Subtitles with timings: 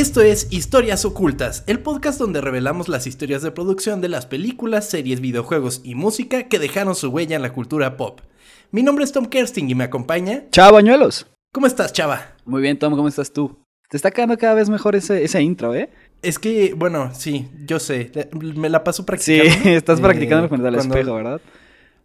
[0.00, 4.88] Esto es Historias Ocultas, el podcast donde revelamos las historias de producción de las películas,
[4.88, 8.22] series, videojuegos y música que dejaron su huella en la cultura pop.
[8.70, 10.44] Mi nombre es Tom Kersting y me acompaña.
[10.52, 11.26] Chava Bañuelos.
[11.52, 12.28] ¿Cómo estás, Chava?
[12.46, 13.62] Muy bien, Tom, ¿cómo estás tú?
[13.90, 15.90] Te está quedando cada vez mejor ese, ese intro, ¿eh?
[16.22, 18.10] Es que, bueno, sí, yo sé.
[18.32, 19.52] Me la paso practicando.
[19.52, 21.42] Sí, estás practicando frente al espejo, ¿verdad?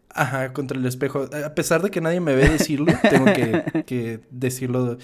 [0.09, 1.29] Ajá, contra el espejo.
[1.45, 4.97] A pesar de que nadie me ve decirlo, tengo que, que, decirlo.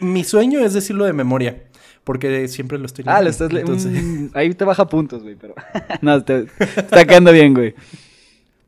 [0.00, 1.62] Mi sueño es decirlo de memoria.
[2.06, 3.18] Porque siempre lo estoy leyendo.
[3.18, 4.30] Ah, lo estás leyendo.
[4.38, 5.56] ahí te baja puntos, güey, pero.
[6.02, 7.74] no, te, está quedando bien, güey.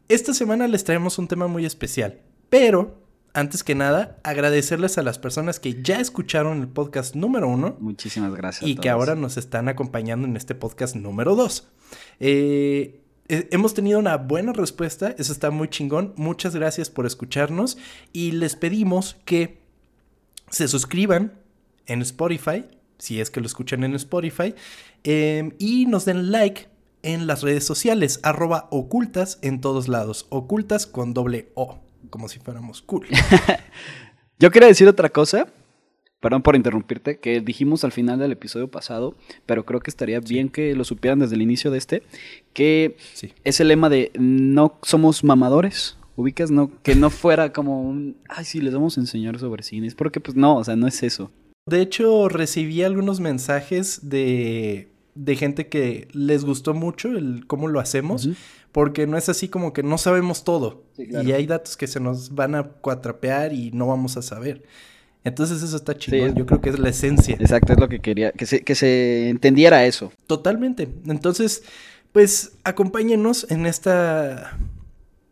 [0.09, 2.19] Esta semana les traemos un tema muy especial.
[2.51, 3.01] Pero,
[3.35, 7.77] antes que nada, agradecerles a las personas que ya escucharon el podcast número uno.
[7.79, 8.69] Muchísimas gracias.
[8.69, 11.69] Y que ahora nos están acompañando en este podcast número dos.
[12.19, 16.13] Eh, hemos tenido una buena respuesta, eso está muy chingón.
[16.17, 17.79] Muchas gracias por escucharnos
[18.13, 19.61] y les pedimos que
[20.51, 21.35] se suscriban
[21.87, 22.65] en Spotify
[22.99, 24.55] si es que lo escuchan en Spotify,
[25.05, 26.69] em, y nos den like
[27.03, 31.79] en las redes sociales, arroba ocultas en todos lados, ocultas con doble O,
[32.11, 33.07] como si fuéramos cool.
[34.39, 35.49] Yo quería decir otra cosa,
[36.21, 39.15] perdón por interrumpirte, que dijimos al final del episodio pasado,
[39.47, 42.03] pero creo que estaría bien que lo supieran desde el inicio de este,
[42.53, 42.97] que
[43.45, 48.45] es el lema de no somos mamadores, ubicas, no, que no fuera como un, ay,
[48.45, 51.31] sí, les vamos a enseñar sobre cines, porque pues no, o sea, no es eso.
[51.69, 57.81] De hecho, recibí algunos mensajes de, de gente que les gustó mucho el cómo lo
[57.81, 58.29] hacemos,
[58.73, 60.85] porque no es así como que no sabemos todo.
[60.97, 64.63] Y hay datos que se nos van a cuatrapear y no vamos a saber.
[65.25, 66.29] Entonces eso está chido.
[66.29, 67.37] Yo creo que es la esencia.
[67.39, 70.13] Exacto, es lo que quería, que se, que se entendiera eso.
[70.27, 70.89] Totalmente.
[71.07, 71.65] Entonces,
[72.13, 74.57] pues acompáñenos en esta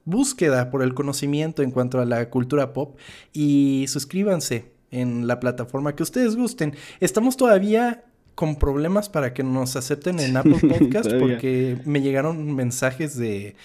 [0.05, 2.99] búsqueda por el conocimiento en cuanto a la cultura pop
[3.33, 6.75] y suscríbanse en la plataforma que ustedes gusten.
[7.01, 13.17] Estamos todavía con problemas para que nos acepten en Apple Podcast porque me llegaron mensajes
[13.17, 13.57] de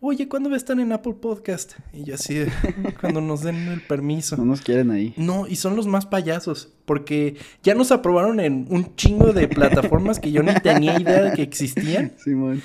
[0.00, 1.74] oye, ¿cuándo va a estar en Apple Podcast?
[1.92, 2.44] Y yo así,
[3.00, 4.36] cuando nos den el permiso.
[4.36, 5.12] No nos quieren ahí.
[5.16, 10.18] No, y son los más payasos, porque ya nos aprobaron en un chingo de plataformas
[10.18, 12.12] que yo ni tenía idea de que existían.
[12.24, 12.62] Simón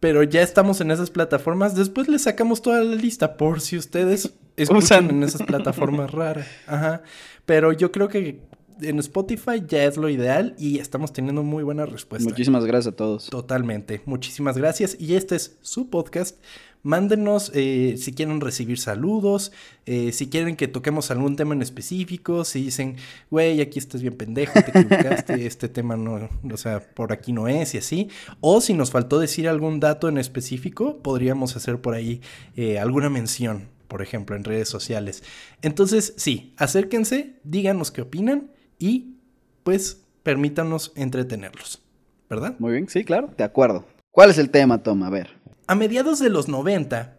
[0.00, 1.74] pero ya estamos en esas plataformas.
[1.74, 6.46] Después les sacamos toda la lista por si ustedes escuchan en esas plataformas raras.
[6.66, 7.02] Ajá.
[7.44, 8.40] Pero yo creo que
[8.80, 12.28] en Spotify ya es lo ideal y estamos teniendo muy buena respuesta.
[12.28, 13.30] Muchísimas gracias a todos.
[13.30, 14.02] Totalmente.
[14.04, 14.96] Muchísimas gracias.
[15.00, 16.36] Y este es su podcast.
[16.86, 19.50] Mándenos eh, si quieren recibir saludos,
[19.86, 22.94] eh, si quieren que toquemos algún tema en específico, si dicen,
[23.28, 27.48] güey, aquí estás bien pendejo, te equivocaste, este tema no, o sea, por aquí no
[27.48, 28.08] es y así.
[28.40, 32.20] O si nos faltó decir algún dato en específico, podríamos hacer por ahí
[32.54, 35.24] eh, alguna mención, por ejemplo, en redes sociales.
[35.62, 39.16] Entonces, sí, acérquense, díganos qué opinan y
[39.64, 41.82] pues permítanos entretenerlos,
[42.30, 42.54] ¿verdad?
[42.60, 43.84] Muy bien, sí, claro, de acuerdo.
[44.12, 45.02] ¿Cuál es el tema, Tom?
[45.02, 45.35] A ver.
[45.68, 47.18] A mediados de los 90,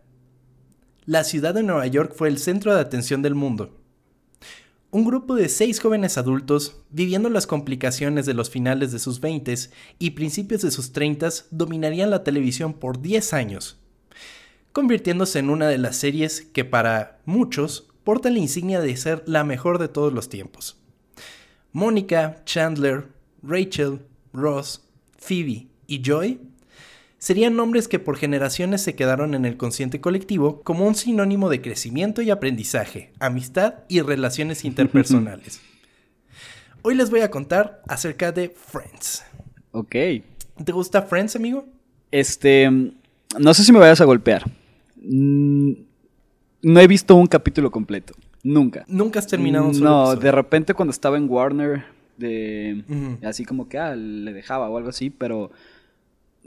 [1.05, 3.77] la ciudad de Nueva York fue el centro de atención del mundo.
[4.89, 9.53] Un grupo de seis jóvenes adultos, viviendo las complicaciones de los finales de sus 20
[9.99, 13.81] y principios de sus 30, dominarían la televisión por 10 años,
[14.71, 19.43] convirtiéndose en una de las series que para muchos porta la insignia de ser la
[19.43, 20.77] mejor de todos los tiempos.
[21.73, 23.09] Mónica, Chandler,
[23.43, 24.87] Rachel, Ross,
[25.17, 26.39] Phoebe y Joy
[27.19, 31.61] serían nombres que por generaciones se quedaron en el consciente colectivo como un sinónimo de
[31.61, 35.61] crecimiento y aprendizaje, amistad y relaciones interpersonales.
[36.83, 39.23] Hoy les voy a contar acerca de Friends.
[39.71, 39.95] Ok.
[40.63, 41.65] ¿Te gusta Friends, amigo?
[42.11, 44.43] Este, no sé si me vayas a golpear.
[44.95, 45.71] Mm,
[46.61, 48.13] no he visto un capítulo completo.
[48.43, 48.85] Nunca.
[48.87, 51.83] ¿Nunca has terminado un solo No, de repente cuando estaba en Warner,
[52.17, 52.83] de,
[53.23, 55.51] así como que ah, le dejaba o algo así, pero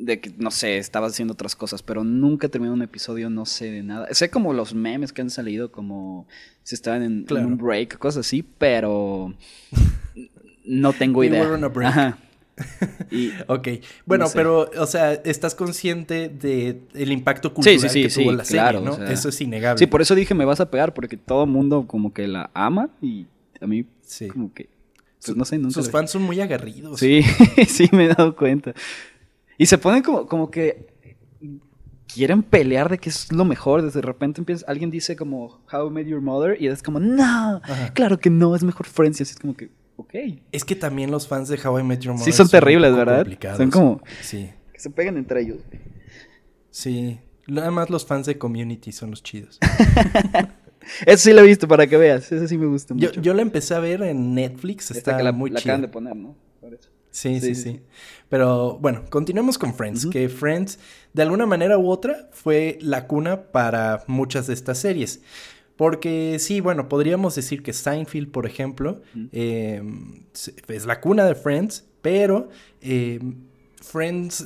[0.00, 3.70] de que, no sé, estaba haciendo otras cosas, pero nunca terminé un episodio, no sé
[3.70, 4.08] de nada.
[4.12, 6.26] Sé como los memes que han salido, como
[6.62, 9.34] si estaban en, un break, cosas así, pero
[10.64, 12.18] no tengo idea.
[13.46, 13.68] ok,
[14.04, 19.02] bueno, pero, o sea, estás consciente de el impacto cultural que tuvo la serie, ¿no?
[19.04, 19.78] eso es innegable.
[19.78, 22.50] Sí, por eso dije me vas a pegar, porque todo el mundo como que la
[22.54, 23.26] ama y
[23.60, 23.86] a mí
[24.32, 24.68] como que...
[25.22, 26.98] Pues, no sé, nunca Sus fans son muy agarridos.
[26.98, 27.22] Sí,
[27.68, 28.72] sí, me he dado cuenta.
[29.60, 30.86] Y se ponen como, como que
[32.06, 33.82] quieren pelear de que es lo mejor.
[33.82, 37.60] Desde repente empieza, alguien dice como How I Met Your Mother y es como, no,
[37.92, 39.20] claro que no, es mejor Friends.
[39.20, 40.14] Y así es como que, ok.
[40.50, 43.26] Es que también los fans de How I Met Your Mother sí son, terribles, ¿verdad?
[43.58, 44.48] Son como sí.
[44.72, 45.58] que se pegan entre ellos.
[46.70, 49.58] Sí, nada más los fans de Community son los chidos.
[51.04, 52.32] Eso sí lo he visto para que veas.
[52.32, 53.12] Eso sí me gusta mucho.
[53.12, 54.90] Yo, yo la empecé a ver en Netflix.
[54.90, 56.34] Está la, muy la acaban de poner, ¿no?
[57.10, 57.80] Sí, sí, sí,
[58.28, 60.78] Pero bueno, continuemos con Friends, que Friends
[61.12, 65.20] de alguna manera u otra fue la cuna para muchas de estas series.
[65.76, 69.02] Porque sí, bueno, podríamos decir que Seinfeld, por ejemplo,
[69.32, 70.24] em,
[70.68, 73.36] es la cuna de Friends, pero em,
[73.80, 74.44] Friends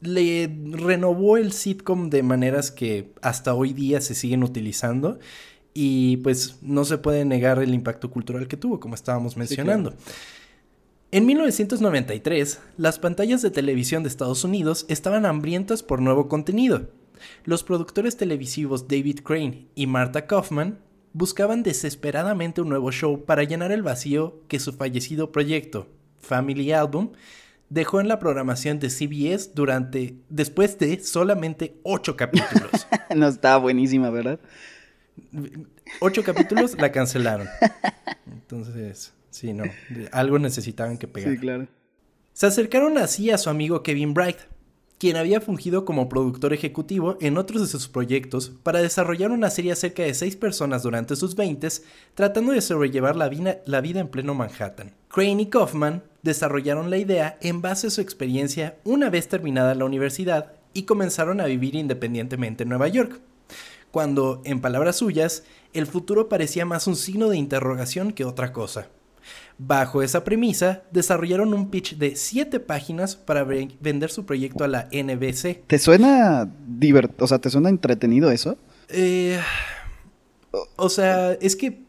[0.00, 5.18] le renovó el sitcom de maneras que hasta hoy día se siguen utilizando
[5.74, 9.94] y pues no se puede negar el impacto cultural que tuvo, como estábamos mencionando.
[11.12, 16.88] En 1993, las pantallas de televisión de Estados Unidos estaban hambrientas por nuevo contenido.
[17.44, 20.78] Los productores televisivos David Crane y Martha Kaufman
[21.12, 25.88] buscaban desesperadamente un nuevo show para llenar el vacío que su fallecido proyecto,
[26.20, 27.10] Family Album,
[27.70, 32.86] dejó en la programación de CBS durante después de solamente ocho capítulos.
[33.16, 34.38] no estaba buenísima, ¿verdad?
[35.98, 37.48] Ocho capítulos la cancelaron.
[38.30, 39.64] Entonces, sí, no.
[40.12, 41.32] Algo necesitaban que pegar.
[41.32, 41.66] Sí, claro.
[42.32, 44.38] Se acercaron así a su amigo Kevin Bright,
[44.98, 49.72] quien había fungido como productor ejecutivo en otros de sus proyectos para desarrollar una serie
[49.72, 51.84] acerca de seis personas durante sus veintes,
[52.14, 53.30] tratando de sobrellevar la
[53.64, 54.92] la vida en pleno Manhattan.
[55.08, 59.86] Crane y Kaufman desarrollaron la idea en base a su experiencia una vez terminada la
[59.86, 63.20] universidad y comenzaron a vivir independientemente en Nueva York,
[63.90, 68.88] cuando, en palabras suyas, el futuro parecía más un signo de interrogación que otra cosa.
[69.58, 74.88] Bajo esa premisa, desarrollaron un pitch de 7 páginas para vender su proyecto a la
[74.90, 75.66] NBC.
[75.66, 78.56] ¿Te suena divert o sea, te suena entretenido eso?
[78.88, 79.38] Eh,
[80.76, 81.82] o sea, es que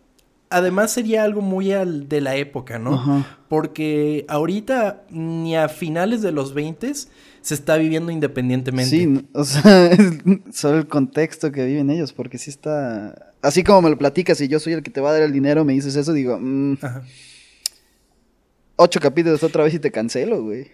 [0.50, 3.26] además sería algo muy al de la época, ¿no?
[3.48, 8.90] Porque ahorita ni a finales de los 20 se está viviendo independientemente.
[8.90, 10.20] Sí, o sea, es
[10.52, 13.34] solo el contexto que viven ellos, porque sí está...
[13.42, 15.32] Así como me lo platicas y yo soy el que te va a dar el
[15.32, 16.38] dinero, me dices eso, digo...
[16.40, 16.78] Mm,
[18.82, 20.72] ocho capítulos otra vez y te cancelo, güey.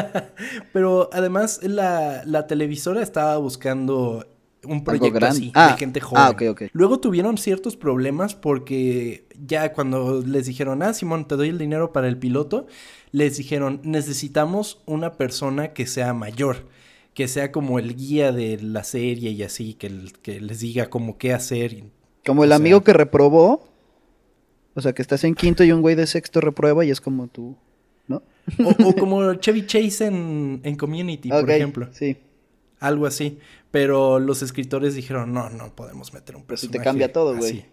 [0.72, 4.24] Pero además la, la televisora estaba buscando
[4.64, 6.70] un proyecto así, de ah, gente ah, joven.
[6.72, 11.92] Luego tuvieron ciertos problemas porque ya cuando les dijeron, ah, Simón, te doy el dinero
[11.92, 12.66] para el piloto,
[13.12, 16.68] les dijeron, necesitamos una persona que sea mayor,
[17.14, 19.90] que sea como el guía de la serie y así, que,
[20.22, 21.84] que les diga como qué hacer.
[22.24, 23.68] Como el amigo que reprobó,
[24.76, 27.28] o sea, que estás en quinto y un güey de sexto reprueba y es como
[27.28, 27.56] tú,
[28.06, 28.22] ¿no?
[28.84, 31.88] O, como Chevy Chase en, Community, por ejemplo.
[31.92, 32.18] Sí.
[32.78, 33.38] Algo así.
[33.70, 36.76] Pero los escritores dijeron, no, no podemos meter un personaje.
[36.76, 37.64] Y te cambia todo, güey.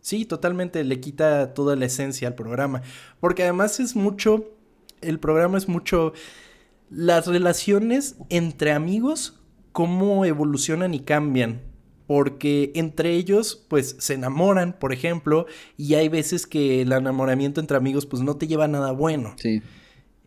[0.00, 0.82] Sí, totalmente.
[0.82, 2.82] Le quita toda la esencia al programa.
[3.20, 4.50] Porque además es mucho.
[5.02, 6.12] El programa es mucho.
[6.90, 9.40] Las relaciones entre amigos,
[9.70, 11.60] cómo evolucionan y cambian.
[12.06, 17.76] Porque entre ellos, pues, se enamoran, por ejemplo, y hay veces que el enamoramiento entre
[17.76, 19.34] amigos, pues, no te lleva a nada bueno.
[19.38, 19.62] Sí.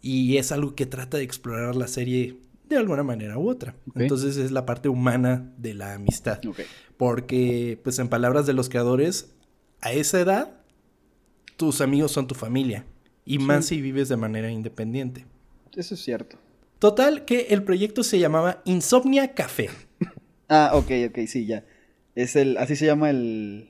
[0.02, 2.38] Y es algo que trata de explorar la serie
[2.70, 3.76] de alguna manera u otra.
[3.96, 6.40] Entonces es la parte humana de la amistad.
[6.98, 9.34] Porque, pues en palabras de los creadores,
[9.82, 10.62] a esa edad,
[11.58, 12.86] tus amigos son tu familia.
[13.26, 15.26] Y más si vives de manera independiente.
[15.76, 16.38] Eso es cierto.
[16.80, 19.70] Total, que el proyecto se llamaba Insomnia Café.
[20.48, 21.66] ah, ok, ok, sí, ya.
[22.20, 23.70] Es el, así se llama el,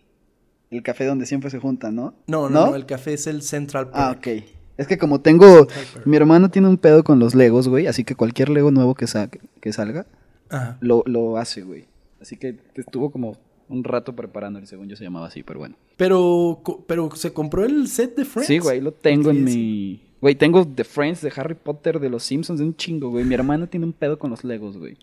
[0.72, 2.16] el café donde siempre se juntan, ¿no?
[2.26, 4.28] No, no, no, el café es el Central ah, Park.
[4.28, 4.44] Ah, ok.
[4.78, 5.68] Es que como tengo...
[6.06, 7.86] Mi hermano tiene un pedo con los Legos, güey.
[7.86, 9.06] Así que cualquier Lego nuevo que,
[9.62, 10.08] que salga,
[10.80, 11.86] Lo, lo hace, güey.
[12.22, 13.38] Así que estuvo como
[13.68, 15.76] un rato preparando el según yo se llamaba así, pero bueno.
[15.98, 18.48] Pero, pero se compró el set de Friends.
[18.48, 20.02] Sí, güey, lo tengo en mi...
[20.22, 23.26] Güey, tengo The Friends, de Harry Potter, de los Simpsons, de un chingo, güey.
[23.26, 24.98] Mi hermano tiene un pedo con los Legos, güey.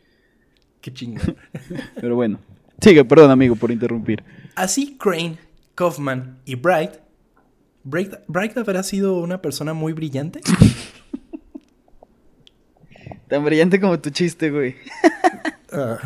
[0.81, 1.21] Qué chingo.
[2.01, 2.41] pero bueno.
[2.81, 4.23] Sigue, perdón, amigo, por interrumpir.
[4.55, 5.39] Así Crane,
[5.75, 6.93] Kaufman y Bright
[7.87, 10.41] ¿Bright habrá sido una persona muy brillante?
[13.29, 14.75] Tan brillante como tu chiste, güey.
[15.73, 15.99] Ah.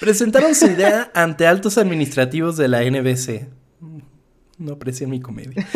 [0.00, 3.48] Presentaron su idea ante altos administrativos de la NBC.
[4.56, 5.66] No aprecian mi comedia.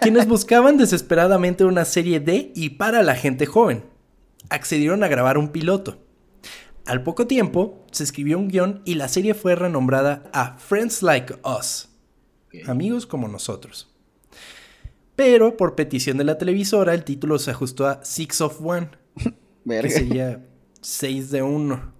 [0.00, 3.84] Quienes buscaban desesperadamente una serie de y para la gente joven.
[4.48, 6.03] Accedieron a grabar un piloto.
[6.86, 11.36] Al poco tiempo, se escribió un guion y la serie fue renombrada a Friends Like
[11.44, 11.88] Us
[12.66, 13.88] amigos como nosotros.
[15.16, 18.88] Pero por petición de la televisora, el título se ajustó a Six of One,
[19.68, 20.44] que sería
[20.80, 21.92] 6 de 1.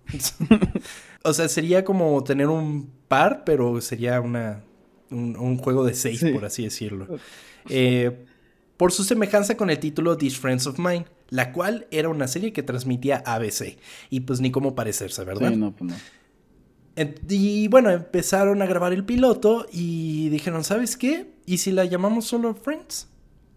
[1.22, 4.64] o sea, sería como tener un par, pero sería una,
[5.10, 7.06] un, juego de 6, por así decirlo.
[7.68, 8.26] Eh,
[8.76, 12.52] por su semejanza con el título These Friends of Mine, la cual era una serie
[12.52, 13.76] que transmitía ABC.
[14.10, 15.50] Y pues ni cómo parecerse, ¿verdad?
[15.50, 15.96] Sí, no, pues no.
[17.28, 21.32] Y bueno, empezaron a grabar el piloto y dijeron, ¿sabes qué?
[21.44, 23.08] ¿Y si la llamamos solo Friends?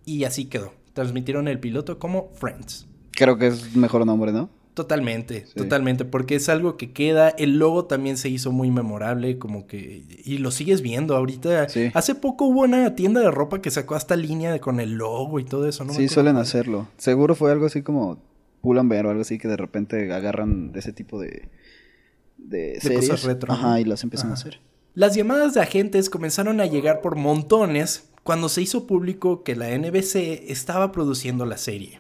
[0.08, 0.74] y así quedó.
[0.94, 2.88] Transmitieron el piloto como Friends.
[3.12, 4.50] Creo que es mejor nombre, ¿no?
[4.78, 7.30] Totalmente, totalmente, porque es algo que queda.
[7.30, 10.04] El logo también se hizo muy memorable, como que.
[10.24, 11.66] Y lo sigues viendo ahorita.
[11.96, 15.46] Hace poco hubo una tienda de ropa que sacó hasta línea con el logo y
[15.46, 15.94] todo eso, ¿no?
[15.94, 16.88] Sí, suelen hacerlo.
[16.98, 18.20] Seguro fue algo así como
[18.62, 21.50] Pull&Bear o algo así que de repente agarran de ese tipo de.
[22.38, 23.10] de, series.
[23.10, 23.52] cosas retro.
[23.52, 24.60] Ajá, y las empiezan a hacer.
[24.94, 29.76] Las llamadas de agentes comenzaron a llegar por montones cuando se hizo público que la
[29.76, 32.00] NBC estaba produciendo la serie.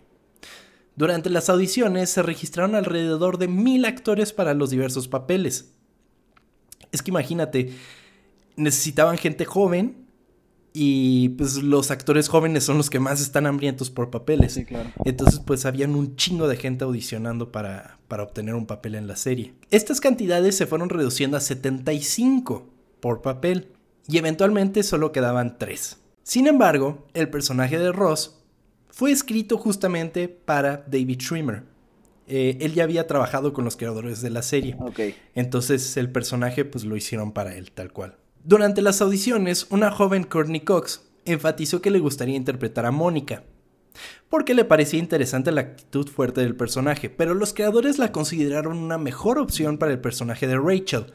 [0.98, 5.72] Durante las audiciones se registraron alrededor de mil actores para los diversos papeles.
[6.92, 7.72] Es que imagínate,
[8.56, 10.08] necesitaban gente joven
[10.74, 14.54] y pues los actores jóvenes son los que más están hambrientos por papeles.
[14.54, 14.90] Sí, claro.
[15.06, 19.18] Entonces pues habían un chingo de gente audicionando para, para obtener un papel en la
[19.18, 19.54] serie.
[19.70, 22.68] Estas cantidades se fueron reduciendo a 75
[23.00, 23.72] por papel
[24.08, 25.98] y eventualmente solo quedaban 3.
[26.24, 28.38] Sin embargo, el personaje de Ross
[28.98, 31.62] fue escrito justamente para David Schwimmer.
[32.26, 34.76] Eh, él ya había trabajado con los creadores de la serie.
[35.36, 38.16] Entonces el personaje pues lo hicieron para él, tal cual.
[38.44, 43.44] Durante las audiciones, una joven Courtney Cox enfatizó que le gustaría interpretar a Mónica,
[44.30, 48.98] porque le parecía interesante la actitud fuerte del personaje, pero los creadores la consideraron una
[48.98, 51.14] mejor opción para el personaje de Rachel,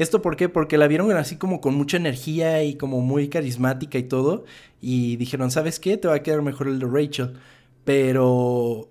[0.00, 0.48] ¿Esto por qué?
[0.48, 4.46] Porque la vieron así como con mucha energía y como muy carismática y todo.
[4.80, 5.98] Y dijeron, ¿sabes qué?
[5.98, 7.34] Te va a quedar mejor el de Rachel.
[7.84, 8.88] Pero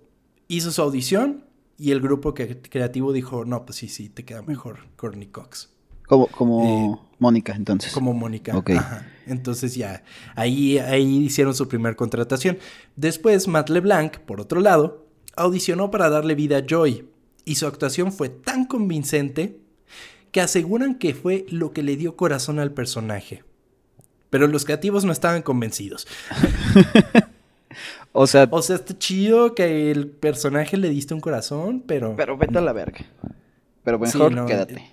[0.48, 1.46] hizo su audición
[1.80, 5.72] y el grupo creativo dijo, no, pues sí, sí, te queda mejor Courtney Cox.
[6.06, 7.92] Como, como eh, Mónica, entonces.
[7.92, 8.56] Como Mónica.
[8.56, 8.70] Ok.
[9.26, 10.04] Entonces ya,
[10.36, 12.60] ahí, ahí hicieron su primera contratación.
[12.96, 17.10] Después, Matt LeBlanc, por otro lado, audicionó para darle vida a Joy.
[17.46, 19.69] Y su actuación fue tan convincente
[20.32, 23.44] que aseguran que fue lo que le dio corazón al personaje.
[24.30, 26.08] Pero los creativos no estaban convencidos.
[28.12, 28.48] o sea...
[28.52, 32.16] O sea, está chido que el personaje le diste un corazón, pero...
[32.16, 33.00] Pero vete a la verga.
[33.84, 34.84] Pero mejor quédate.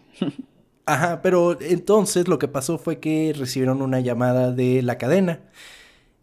[0.87, 5.41] Ajá, pero entonces lo que pasó fue que recibieron una llamada de la cadena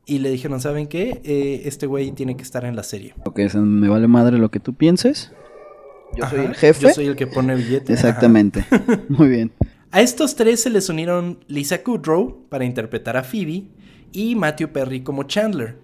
[0.05, 1.21] y le dijeron, ¿saben qué?
[1.23, 3.13] Eh, este güey tiene que estar en la serie.
[3.25, 5.31] Ok, me vale madre lo que tú pienses.
[6.15, 6.81] Yo soy el jefe.
[6.81, 7.89] Yo soy el que pone billetes.
[7.89, 8.65] Exactamente.
[9.09, 9.51] Muy bien.
[9.91, 13.65] A estos tres se les unieron Lisa Kudrow para interpretar a Phoebe
[14.11, 15.77] y Matthew Perry como Chandler.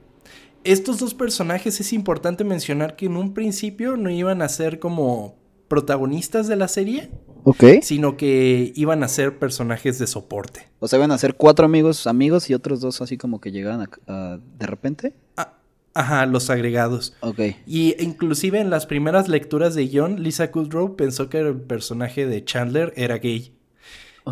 [0.63, 5.35] Estos dos personajes es importante mencionar que en un principio no iban a ser como
[5.67, 7.11] protagonistas de la serie.
[7.43, 7.63] Ok.
[7.81, 10.67] Sino que iban a ser personajes de soporte.
[10.79, 13.87] O sea, iban a ser cuatro amigos, amigos y otros dos así como que llegaban
[14.07, 15.13] de repente.
[15.37, 15.58] Ah,
[15.93, 17.15] Ajá, los agregados.
[17.21, 17.39] Ok.
[17.65, 22.43] Y inclusive en las primeras lecturas de John, Lisa Kudrow pensó que el personaje de
[22.43, 23.53] Chandler era gay.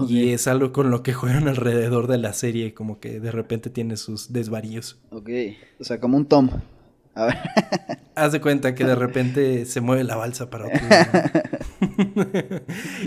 [0.08, 3.70] Y es algo con lo que juegan alrededor de la serie, como que de repente
[3.70, 5.00] tiene sus desvaríos.
[5.10, 5.30] Ok,
[5.80, 6.50] o sea, como un Tom.
[7.16, 7.38] A ver.
[8.16, 11.30] Haz de cuenta que de repente se mueve la balsa para otro lado.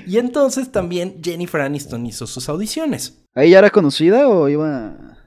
[0.06, 3.22] y entonces también Jennifer Aniston hizo sus audiciones.
[3.34, 5.19] ¿Ahí ya era conocida o iba...?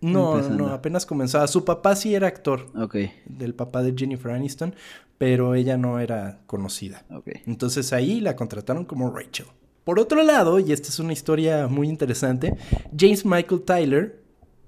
[0.00, 1.46] No, no, apenas comenzaba.
[1.48, 2.66] Su papá sí era actor.
[2.76, 2.96] Ok.
[3.26, 4.74] Del papá de Jennifer Aniston,
[5.18, 7.04] pero ella no era conocida.
[7.10, 7.28] Ok.
[7.46, 9.46] Entonces ahí la contrataron como Rachel.
[9.84, 12.54] Por otro lado, y esta es una historia muy interesante,
[12.96, 14.22] James Michael Tyler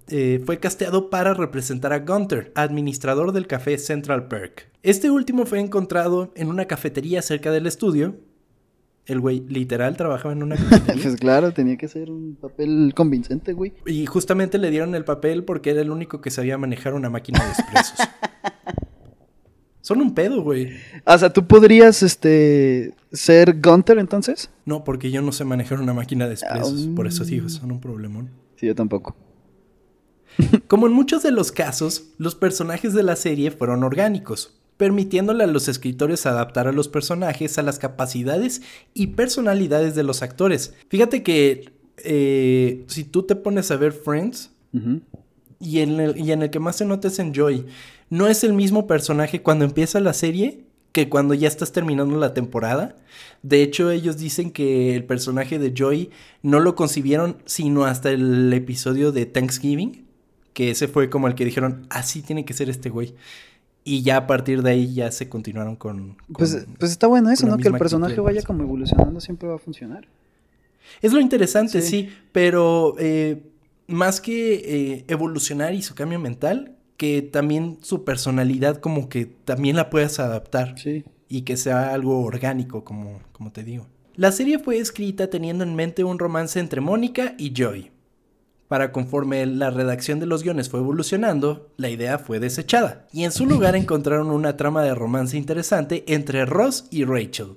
[0.08, 4.70] eh, fue casteado para representar a Gunther, administrador del café Central Perk.
[4.82, 8.16] Este último fue encontrado en una cafetería cerca del estudio
[9.06, 10.56] el güey literal trabajaba en una
[11.02, 13.72] pues claro, tenía que ser un papel convincente, güey.
[13.86, 17.44] Y justamente le dieron el papel porque era el único que sabía manejar una máquina
[17.44, 17.98] de expresos.
[19.82, 20.74] Son un pedo, güey.
[21.04, 24.50] O sea, ¿tú podrías, este, ser Gunter entonces?
[24.64, 26.86] No, porque yo no sé manejar una máquina de expresos.
[26.94, 28.30] Por eso digo, son un problemón.
[28.56, 29.16] Sí, yo tampoco.
[30.68, 35.46] Como en muchos de los casos, los personajes de la serie fueron orgánicos permitiéndole a
[35.46, 38.62] los escritores adaptar a los personajes a las capacidades
[38.94, 40.72] y personalidades de los actores.
[40.88, 44.52] Fíjate que eh, si tú te pones a ver Friends
[45.60, 47.66] y, en el, y en el que más se nota es en Joy,
[48.08, 52.32] no es el mismo personaje cuando empieza la serie que cuando ya estás terminando la
[52.32, 52.96] temporada.
[53.42, 56.08] De hecho, ellos dicen que el personaje de Joy
[56.40, 60.06] no lo concibieron sino hasta el episodio de Thanksgiving,
[60.54, 63.14] que ese fue como el que dijeron, así tiene que ser este güey.
[63.82, 66.16] Y ya a partir de ahí ya se continuaron con...
[66.32, 67.56] pues, pues está bueno eso, ¿no?
[67.56, 70.06] Que el personaje vaya como evolucionando siempre va a funcionar.
[71.02, 73.42] Es lo interesante, sí, pero eh,
[73.86, 79.76] más que eh, evolucionar y su cambio mental, que también su personalidad como que también
[79.76, 80.78] la puedas adaptar.
[80.78, 81.04] Sí.
[81.28, 83.86] Y que sea algo orgánico, como, como te digo.
[84.16, 87.90] La serie fue escrita teniendo en mente un romance entre Mónica y Joy.
[88.70, 93.32] Para conforme la redacción de los guiones fue evolucionando, la idea fue desechada, y en
[93.32, 97.56] su lugar encontraron una trama de romance interesante entre Ross y Rachel,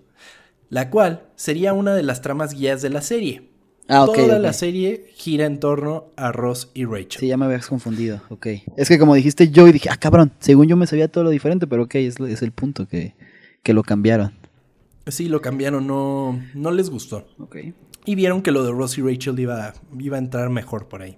[0.69, 3.47] la cual sería una de las tramas guías de la serie.
[3.87, 7.19] Ah, Toda la serie gira en torno a Ross y Rachel.
[7.19, 8.47] Sí, ya me habías confundido, ok.
[8.75, 11.29] Es que como dijiste yo y dije, ah, cabrón, según yo me sabía todo lo
[11.29, 13.13] diferente, pero ok, es, es el punto que,
[13.61, 14.33] que lo cambiaron.
[15.05, 17.27] Sí, lo cambiaron, no, no les gustó.
[17.37, 17.57] Ok.
[18.05, 21.17] Y vieron que lo de Ross y Rachel iba, iba a entrar mejor por ahí.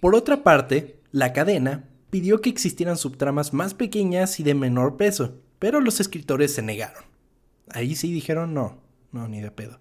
[0.00, 5.34] Por otra parte, la cadena pidió que existieran subtramas más pequeñas y de menor peso,
[5.58, 7.04] pero los escritores se negaron.
[7.70, 8.80] Ahí sí dijeron no,
[9.12, 9.80] no, ni de pedo.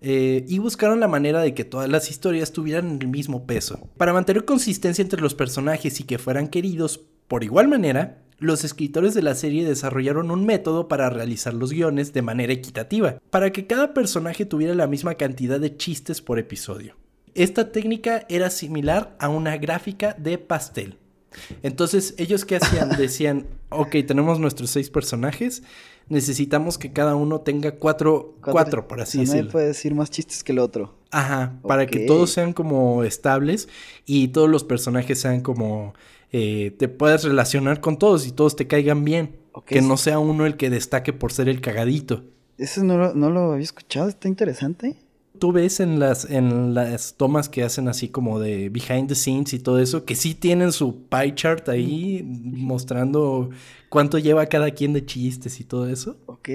[0.00, 3.88] Eh, y buscaron la manera de que todas las historias tuvieran el mismo peso.
[3.96, 9.14] Para mantener consistencia entre los personajes y que fueran queridos por igual manera, los escritores
[9.14, 13.66] de la serie desarrollaron un método para realizar los guiones de manera equitativa, para que
[13.66, 16.96] cada personaje tuviera la misma cantidad de chistes por episodio.
[17.34, 20.98] Esta técnica era similar a una gráfica de pastel.
[21.62, 22.90] Entonces, ellos qué hacían?
[22.98, 25.62] Decían, ok, tenemos nuestros seis personajes,
[26.08, 29.50] necesitamos que cada uno tenga cuatro, cuatro, por así decirlo.
[29.50, 30.94] puede decir más chistes que el otro.
[31.10, 33.68] Ajá, para que todos sean como estables
[34.04, 35.94] y todos los personajes sean como
[36.32, 39.36] eh, te puedas relacionar con todos y todos te caigan bien.
[39.66, 42.24] Que no sea uno el que destaque por ser el cagadito.
[42.56, 44.96] Eso no lo, no lo había escuchado, está interesante.
[45.38, 49.52] Tú ves en las, en las tomas que hacen así como de behind the scenes
[49.52, 53.50] y todo eso, que sí tienen su pie chart ahí mostrando
[53.88, 56.16] cuánto lleva cada quien de chistes y todo eso.
[56.26, 56.48] Ok.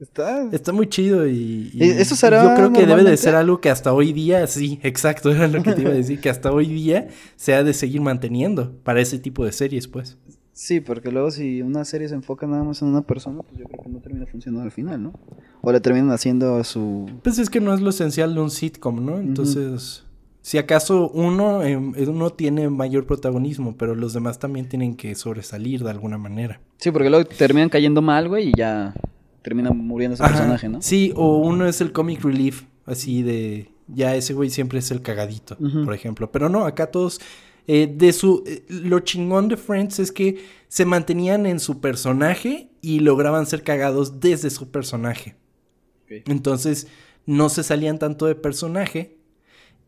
[0.00, 0.48] Está...
[0.50, 3.92] Está muy chido y, eso será yo creo que debe de ser algo que hasta
[3.92, 7.08] hoy día, sí, exacto, era lo que te iba a decir, que hasta hoy día
[7.36, 10.16] se ha de seguir manteniendo para ese tipo de series, pues.
[10.54, 13.64] Sí, porque luego si una serie se enfoca nada más en una persona, pues yo
[13.66, 15.12] creo que no termina funcionando al final, ¿no?
[15.60, 17.08] O le terminan haciendo a su...
[17.22, 19.18] Pues es que no es lo esencial de un sitcom, ¿no?
[19.18, 20.04] Entonces,
[20.42, 25.82] si acaso uno, em, uno tiene mayor protagonismo, pero los demás también tienen que sobresalir
[25.82, 26.60] de alguna manera.
[26.78, 28.94] Sí, porque luego terminan cayendo mal, güey, y ya
[29.42, 30.82] termina muriendo ese personaje, ¿no?
[30.82, 33.70] Sí, o uno es el comic relief, así de.
[33.88, 36.30] Ya ese güey siempre es el cagadito, por ejemplo.
[36.30, 37.20] Pero no, acá todos.
[37.66, 38.44] Eh, de su.
[38.46, 43.62] Eh, lo chingón de Friends es que se mantenían en su personaje y lograban ser
[43.62, 45.36] cagados desde su personaje.
[46.08, 46.88] Entonces,
[47.26, 49.16] no se salían tanto de personaje.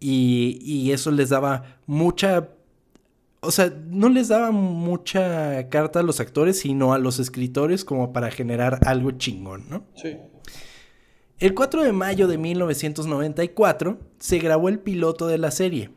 [0.01, 2.49] Y, y eso les daba mucha
[3.45, 8.13] o sea, no les daba mucha carta a los actores, sino a los escritores como
[8.13, 9.85] para generar algo chingón, ¿no?
[9.97, 10.17] Sí.
[11.41, 15.91] El 4 de mayo de 1994 se grabó el piloto de la serie.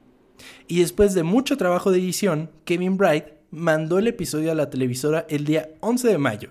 [0.68, 5.28] Y después de mucho trabajo de edición, Kevin Bright mandó el episodio a la televisora
[5.30, 6.50] el día 11 de mayo,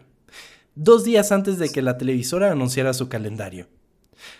[0.77, 3.67] dos días antes de que la televisora anunciara su calendario.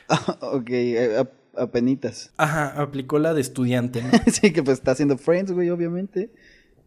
[0.41, 1.25] ok, eh,
[1.57, 2.33] apenitas.
[2.37, 4.11] Ajá, aplicó la de estudiante, ¿no?
[4.31, 6.31] sí, que pues está haciendo Friends, güey, obviamente.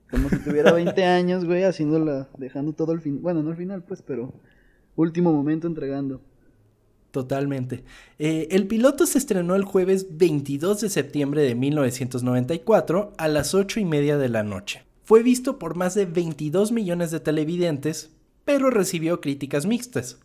[0.09, 3.21] Como si tuviera 20 años, güey, haciéndola, dejando todo el fin.
[3.21, 4.33] Bueno, no al final, pues, pero
[4.95, 6.21] último momento entregando.
[7.11, 7.83] Totalmente.
[8.19, 13.79] Eh, el piloto se estrenó el jueves 22 de septiembre de 1994 a las 8
[13.79, 14.83] y media de la noche.
[15.03, 18.11] Fue visto por más de 22 millones de televidentes,
[18.45, 20.19] pero recibió críticas mixtas.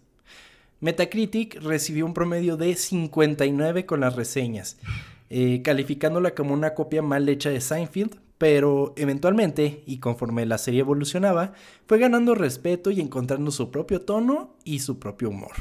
[0.82, 4.78] Metacritic recibió un promedio de 59 con las reseñas,
[5.30, 10.80] eh, calificándola como una copia mal hecha de Seinfeld, pero eventualmente, y conforme la serie
[10.80, 11.52] evolucionaba,
[11.86, 15.52] fue ganando respeto y encontrando su propio tono y su propio humor.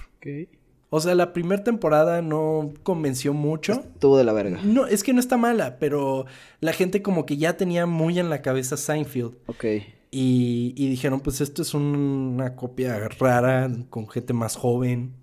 [0.89, 3.73] O sea, la primera temporada no convenció mucho.
[3.73, 4.59] Estuvo de la verga.
[4.63, 6.25] No, es que no está mala, pero
[6.61, 9.35] la gente como que ya tenía muy en la cabeza Seinfeld.
[9.45, 9.65] Ok.
[10.13, 15.13] Y, dijeron, pues esto es una copia rara con gente más joven.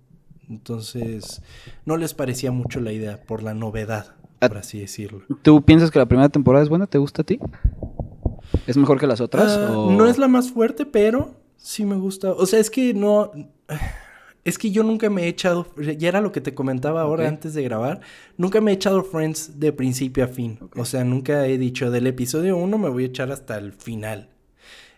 [0.49, 1.43] Entonces,
[1.85, 4.15] no les parecía mucho la idea por la novedad
[4.47, 5.21] por así decirlo.
[5.41, 6.87] ¿Tú piensas que la primera temporada es buena?
[6.87, 7.39] ¿Te gusta a ti?
[8.67, 9.57] ¿Es mejor que las otras?
[9.57, 12.31] Ah, no es la más fuerte, pero sí me gusta.
[12.31, 13.31] O sea, es que no...
[14.45, 17.53] Es que yo nunca me he echado, ya era lo que te comentaba ahora antes
[17.53, 17.99] de grabar,
[18.37, 20.57] nunca me he echado Friends de principio a fin.
[20.75, 24.29] O sea, nunca he dicho del episodio 1 me voy a echar hasta el final.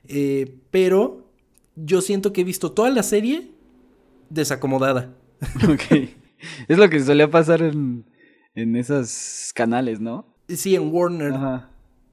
[0.08, 1.28] Eh, pero
[1.76, 3.52] yo siento que he visto toda la serie
[4.30, 5.14] desacomodada.
[5.64, 6.10] Ok.
[6.68, 8.04] Es lo que solía pasar en,
[8.56, 10.26] en esos canales, ¿no?
[10.48, 11.34] Sí, en Warner.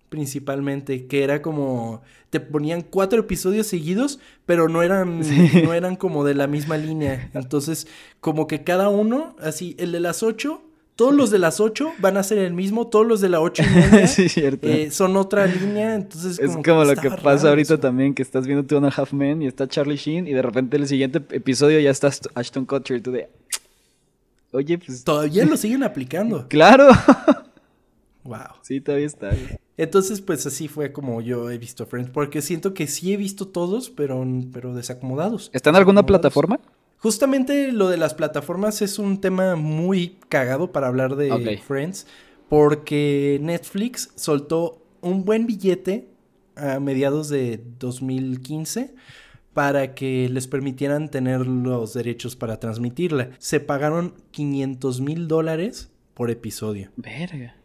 [0.08, 2.02] Principalmente, que era como.
[2.30, 5.20] Te ponían cuatro episodios seguidos, pero no eran,
[5.64, 7.30] no eran como de la misma línea.
[7.34, 7.86] Entonces,
[8.20, 10.62] como que cada uno, así, el de las ocho,
[10.98, 13.62] todos los de las ocho van a ser el mismo, todos los de la ocho
[13.62, 14.66] y media sí, cierto.
[14.66, 18.66] Eh, son otra línea, entonces Es como, lo que pasa ahorita también, que estás viendo
[18.66, 21.78] Two and a Half Men y está Charlie Sheen y de repente el siguiente episodio
[21.78, 23.30] ya estás Ashton Kutcher y tú de...
[24.50, 25.04] Oye, pues.
[25.04, 26.48] Todavía lo siguen aplicando.
[26.48, 26.88] Claro.
[28.24, 28.58] Wow.
[28.60, 29.30] Sí, todavía está.
[29.78, 33.48] Entonces, pues así fue como yo he visto Friends, porque siento que sí he visto
[33.48, 35.48] todos, pero, pero desacomodados.
[35.54, 36.60] ¿Está en alguna plataforma?
[36.98, 42.06] Justamente lo de las plataformas es un tema muy cagado para hablar de Friends,
[42.48, 46.08] porque Netflix soltó un buen billete
[46.56, 48.94] a mediados de 2015
[49.54, 53.30] para que les permitieran tener los derechos para transmitirla.
[53.38, 56.90] Se pagaron 500 mil dólares por episodio.
[56.96, 57.56] Verga.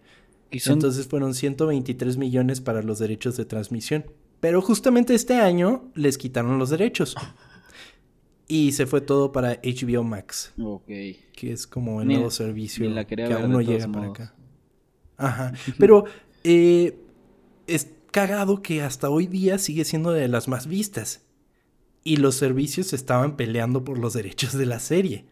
[0.52, 4.06] Entonces fueron 123 millones para los derechos de transmisión.
[4.40, 7.16] Pero justamente este año les quitaron los derechos.
[8.54, 10.54] Y se fue todo para HBO Max.
[10.62, 10.86] Ok.
[10.86, 14.36] Que es como el nuevo servicio que aún no llega para acá.
[15.18, 15.54] Ajá.
[15.80, 16.06] Pero
[16.44, 17.00] eh,
[17.66, 21.24] es cagado que hasta hoy día sigue siendo de las más vistas.
[22.04, 25.26] Y los servicios estaban peleando por los derechos de la serie.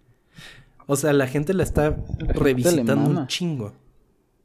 [0.87, 3.73] O sea, la gente la está revisitando un chingo.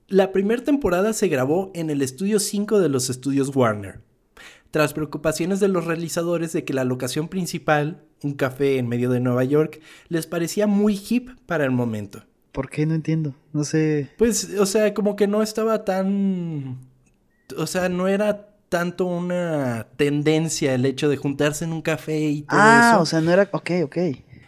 [0.06, 4.02] La primera temporada se grabó en el estudio 5 de los estudios Warner.
[4.70, 9.20] Tras preocupaciones de los realizadores de que la locación principal, un café en medio de
[9.20, 12.24] Nueva York, les parecía muy hip para el momento.
[12.52, 12.86] ¿Por qué?
[12.86, 13.34] No entiendo.
[13.52, 14.10] No sé.
[14.16, 16.78] Pues, o sea, como que no estaba tan.
[17.56, 22.42] O sea, no era tanto una tendencia el hecho de juntarse en un café y
[22.42, 22.98] todo ah, eso.
[22.98, 23.48] Ah, o sea, no era.
[23.52, 23.96] Ok, ok.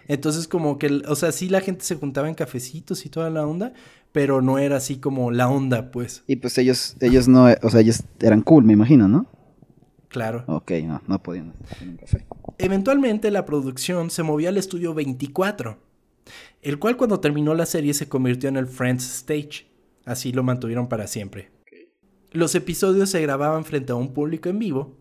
[0.09, 3.47] Entonces, como que, o sea, sí la gente se juntaba en cafecitos y toda la
[3.47, 3.75] onda,
[4.11, 6.25] pero no era así como la onda, pues.
[6.27, 9.27] Y pues ellos, ellos no, o sea, ellos eran cool, me imagino, ¿no?
[10.09, 10.45] Claro.
[10.47, 12.27] Ok, no, no podían en un café.
[12.59, 15.79] Eventualmente la producción se movió al estudio 24,
[16.63, 19.67] el cual cuando terminó la serie se convirtió en el Friends Stage.
[20.05, 21.51] Así lo mantuvieron para siempre.
[22.33, 24.97] Los episodios se grababan frente a un público en vivo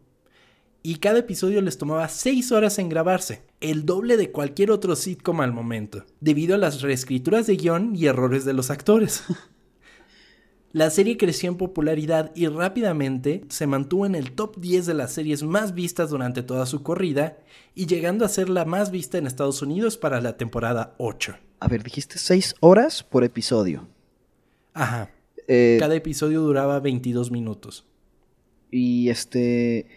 [0.83, 5.41] y cada episodio les tomaba 6 horas en grabarse, el doble de cualquier otro sitcom
[5.41, 9.23] al momento, debido a las reescrituras de guion y errores de los actores.
[10.77, 15.11] La serie creció en popularidad y rápidamente se mantuvo en el top 10 de las
[15.11, 17.39] series más vistas durante toda su corrida
[17.73, 21.35] y llegando a ser la más vista en Estados Unidos para la temporada 8.
[21.61, 23.87] A ver, dijiste 6 horas por episodio.
[24.75, 25.09] Ajá.
[25.47, 27.87] Eh, Cada episodio duraba 22 minutos.
[28.69, 29.87] Y este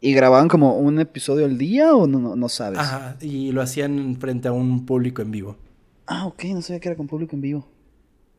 [0.00, 2.80] ¿Y grababan como un episodio al día o no, no, sabes?
[2.80, 5.58] Ajá, y lo hacían frente a un público en vivo.
[6.08, 7.68] Ah, ok, no sabía que era con público en vivo.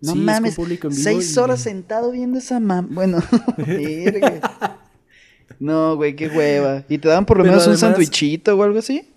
[0.03, 2.93] No mames, público en vivo seis horas sentado viendo esa mam...
[2.93, 3.19] Bueno,
[5.59, 6.83] No, güey, qué hueva.
[6.89, 9.07] ¿Y te daban por lo menos un sandwichito o algo así?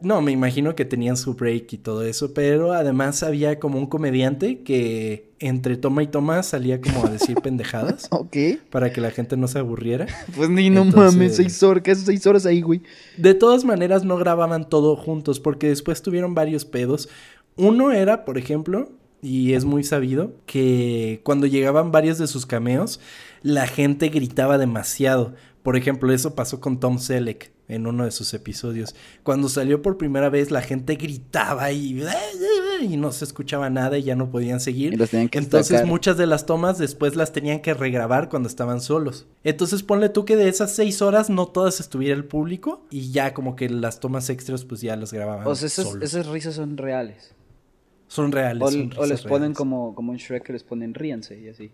[0.00, 3.86] No, me imagino que tenían su break y todo eso, pero además había como un
[3.86, 8.08] comediante que entre toma y toma salía como a decir pendejadas.
[8.10, 8.36] ok.
[8.70, 10.06] Para que la gente no se aburriera.
[10.36, 12.82] Pues ni no mames, seis horas, ¿qué haces seis horas ahí, güey?
[13.16, 17.08] De todas maneras, no grababan todo juntos, porque después tuvieron varios pedos.
[17.56, 18.90] Uno era, por ejemplo,
[19.24, 23.00] y es muy sabido, que cuando llegaban varios de sus cameos,
[23.42, 25.34] la gente gritaba demasiado.
[25.62, 28.94] Por ejemplo, eso pasó con Tom Selleck en uno de sus episodios.
[29.22, 32.04] Cuando salió por primera vez, la gente gritaba y,
[32.82, 35.00] y no se escuchaba nada y ya no podían seguir.
[35.32, 39.26] Entonces muchas de las tomas después las tenían que regrabar cuando estaban solos.
[39.42, 43.32] Entonces ponle tú que de esas seis horas no todas estuviera el público y ya
[43.32, 45.46] como que las tomas extras pues ya las grababan.
[45.46, 47.34] O sea, esas risas son reales.
[48.14, 48.62] Son reales.
[48.96, 51.72] O, les ponen como, como en Shrek que les ponen ríanse y así.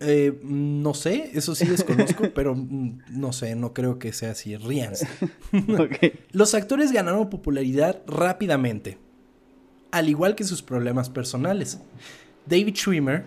[0.00, 4.56] Eh, no sé, eso sí desconozco, pero mm, no sé, no creo que sea así.
[4.56, 5.06] Ríanse.
[6.32, 8.96] Los actores ganaron popularidad rápidamente,
[9.90, 11.78] al igual que sus problemas personales.
[12.46, 13.24] David Schwimmer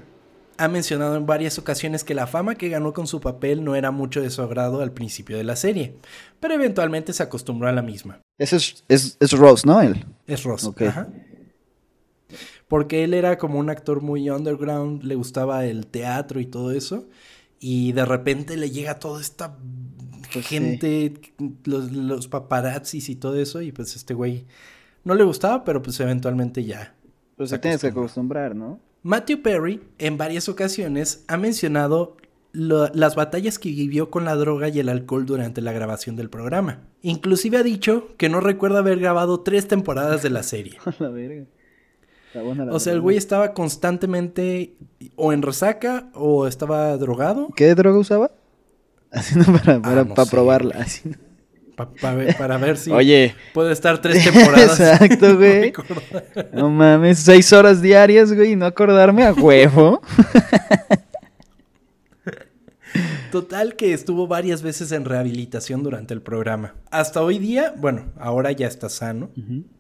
[0.58, 3.92] ha mencionado en varias ocasiones que la fama que ganó con su papel no era
[3.92, 5.98] mucho de su agrado al principio de la serie,
[6.40, 8.22] pero eventualmente se acostumbró a la misma.
[8.40, 8.84] Ese es,
[9.20, 9.80] es, Ross, ¿no?
[9.82, 10.04] Él.
[10.26, 10.68] Es Ross.
[10.88, 11.08] Ajá
[12.72, 17.06] porque él era como un actor muy underground, le gustaba el teatro y todo eso,
[17.60, 19.58] y de repente le llega toda esta
[20.32, 21.16] pues gente,
[21.66, 24.46] los, los, paparazzis y todo eso, y pues este güey
[25.04, 26.96] no le gustaba, pero pues eventualmente ya.
[27.36, 28.80] Pues se tienes que acostumbrar, ¿no?
[29.04, 32.16] Matthew Perry en varias ocasiones ha mencionado
[32.54, 36.80] las batallas que vivió con la droga y el alcohol durante la grabación del programa.
[37.02, 40.78] Inclusive ha dicho que no recuerda haber grabado tres temporadas de la serie.
[41.00, 41.48] la verga
[42.72, 44.76] o sea, el güey estaba constantemente
[45.16, 47.50] o en resaca o estaba drogado.
[47.56, 48.32] ¿Qué droga usaba?
[49.12, 50.76] Así no para, para, ah, probarla.
[50.80, 51.12] Así
[52.38, 53.36] para ver si Oye.
[53.54, 54.80] puede estar tres temporadas.
[54.80, 55.74] Exacto, güey.
[56.54, 60.02] no, mames, seis horas diarias, güey, y no acordarme a huevo.
[63.32, 66.76] Total que estuvo varias veces en rehabilitación durante el programa.
[66.92, 69.32] Hasta hoy día, bueno, ahora ya está sano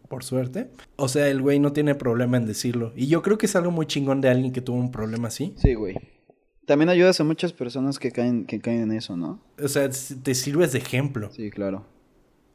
[0.07, 0.71] por suerte.
[0.95, 2.93] O sea, el güey no tiene problema en decirlo.
[2.95, 5.53] Y yo creo que es algo muy chingón de alguien que tuvo un problema así.
[5.57, 5.95] Sí, güey.
[6.65, 9.41] También ayudas a muchas personas que caen, que caen en eso, ¿no?
[9.61, 11.29] O sea, te sirves de ejemplo.
[11.33, 11.85] Sí, claro.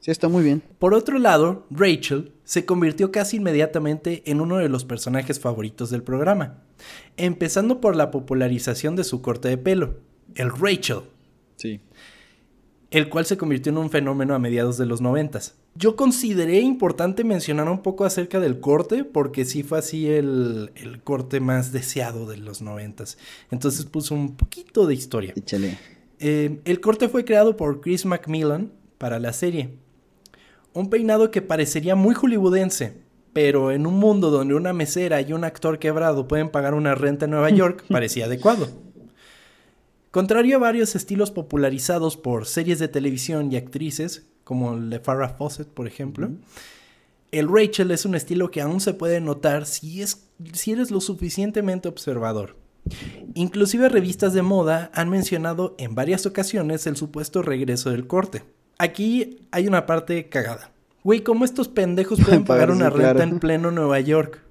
[0.01, 0.63] Sí, está muy bien.
[0.79, 6.03] Por otro lado, Rachel se convirtió casi inmediatamente en uno de los personajes favoritos del
[6.03, 6.63] programa,
[7.17, 9.97] empezando por la popularización de su corte de pelo,
[10.35, 11.01] el Rachel.
[11.57, 11.81] Sí.
[12.91, 15.55] El cual se convirtió en un fenómeno a mediados de los noventas.
[15.75, 20.71] Yo consideré importante mencionar un poco acerca del corte, porque sí fue así el,
[21.05, 23.19] corte más deseado de los noventas.
[23.51, 25.35] Entonces puso un poquito de historia.
[25.37, 25.79] Échale.
[26.19, 29.71] Eh, el corte fue creado por Chris Macmillan para la serie
[30.77, 32.93] un peinado que parecería muy hollywoodense,
[33.33, 37.25] pero en un mundo donde una mesera y un actor quebrado pueden pagar una renta
[37.25, 38.69] en Nueva York, parecía adecuado.
[40.11, 45.31] Contrario a varios estilos popularizados por series de televisión y actrices, como el de Farrah
[45.31, 46.31] Fawcett, por ejemplo,
[47.33, 51.01] el Rachel es un estilo que aún se puede notar si, es, si eres lo
[51.01, 52.57] suficientemente observador.
[53.35, 58.45] Inclusive revistas de moda han mencionado en varias ocasiones el supuesto regreso del corte.
[58.79, 60.71] Aquí hay una parte cagada.
[61.03, 64.46] Güey, ¿cómo estos pendejos pueden pagar una renta en pleno Nueva York?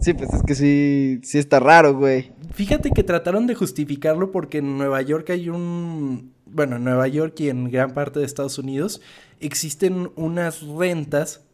[0.00, 2.32] Sí, pues es que sí, sí está raro, güey.
[2.52, 6.32] Fíjate que trataron de justificarlo porque en Nueva York hay un...
[6.46, 9.00] Bueno, en Nueva York y en gran parte de Estados Unidos
[9.40, 11.44] existen unas rentas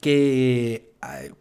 [0.00, 0.92] que,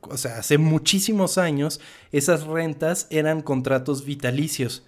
[0.01, 1.79] o sea, hace muchísimos años
[2.11, 4.85] esas rentas eran contratos vitalicios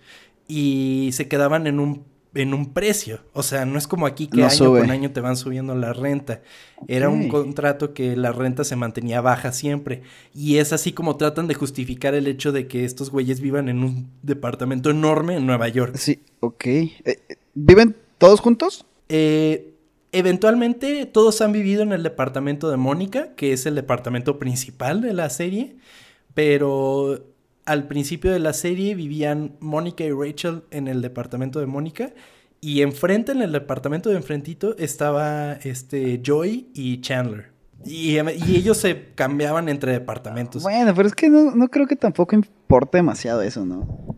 [0.48, 3.22] y se quedaban en un en un precio.
[3.34, 6.42] O sea, no es como aquí que año con año te van subiendo la renta.
[6.88, 10.04] Era un contrato que la renta se mantenía baja siempre.
[10.34, 13.84] Y es así como tratan de justificar el hecho de que estos güeyes vivan en
[13.84, 15.96] un departamento enorme en Nueva York.
[15.98, 16.66] Sí, ok.
[16.66, 17.20] Eh, eh,
[17.56, 18.86] ¿Viven todos juntos?
[19.10, 19.74] Eh,
[20.12, 25.14] eventualmente todos han vivido en el departamento de Mónica, que es el departamento principal de
[25.14, 25.78] la serie.
[26.36, 27.26] Pero
[27.70, 32.12] al principio de la serie vivían Mónica y Rachel en el departamento de Mónica.
[32.62, 37.52] Y enfrente, en el departamento de enfrentito, estaba este Joy y Chandler.
[37.86, 40.64] Y, ellos se cambiaban entre departamentos.
[40.64, 44.18] Bueno, pero es que no, creo que tampoco importe demasiado eso, ¿no?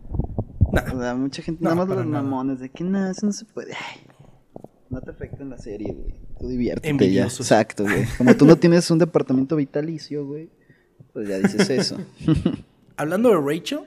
[0.72, 3.74] O sea, mucha gente, nada más los mamones de que nada, eso no se puede.
[4.88, 6.14] no te afecta en la serie, güey.
[6.40, 7.24] Tú diviértete ya.
[7.24, 8.06] Exacto, güey.
[8.16, 10.48] Como tú no tienes un departamento vitalicio, güey,
[11.12, 11.98] pues ya dices eso.
[13.02, 13.80] hablando de Rachel,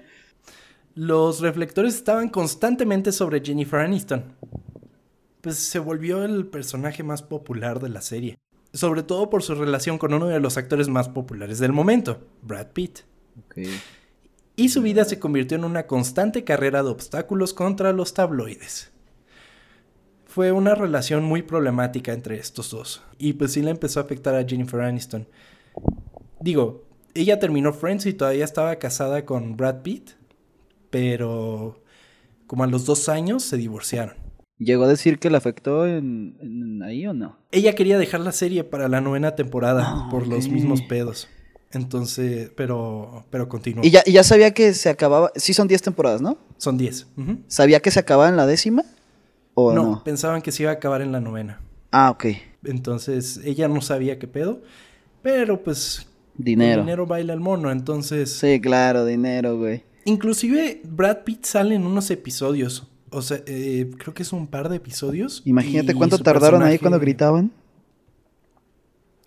[0.94, 4.24] los reflectores estaban constantemente sobre Jennifer Aniston.
[5.42, 8.38] Pues se volvió el personaje más popular de la serie.
[8.74, 12.68] Sobre todo por su relación con uno de los actores más populares del momento, Brad
[12.68, 13.00] Pitt.
[14.56, 18.92] Y su vida se convirtió en una constante carrera de obstáculos contra los tabloides.
[20.26, 23.02] Fue una relación muy problemática entre estos dos.
[23.18, 25.28] Y pues sí le empezó a afectar a Jennifer Aniston.
[26.40, 26.85] Digo,
[27.16, 30.12] ella terminó Friends y todavía estaba casada con Brad Pitt,
[30.90, 31.82] pero
[32.46, 34.16] como a los dos años se divorciaron.
[34.58, 37.38] ¿Llegó a decir que le afectó en, ahí o no?
[37.52, 41.28] Ella quería dejar la serie para la novena temporada ah, por los mismos pedos.
[41.72, 43.84] Entonces, pero, pero continuó.
[43.84, 45.32] ¿Y ya, ya sabía que se acababa?
[45.36, 46.38] Sí, son 10 temporadas, ¿no?
[46.58, 47.08] Son 10.
[47.48, 48.86] ¿Sabía que se acababa en la décima?
[49.56, 51.62] ¿O no, no, pensaban que se iba a acabar en la novena.
[51.92, 52.26] Ah, ok.
[52.64, 54.62] Entonces, ella no sabía qué pedo.
[55.22, 56.82] Pero pues Dinero.
[56.82, 58.32] dinero baila el mono, entonces.
[58.32, 59.84] Sí, claro, dinero, güey.
[60.06, 62.88] Inclusive Brad Pitt sale en unos episodios.
[63.10, 65.42] O sea, eh, creo que es un par de episodios.
[65.46, 67.52] Imagínate cuánto tardaron ahí cuando gritaban.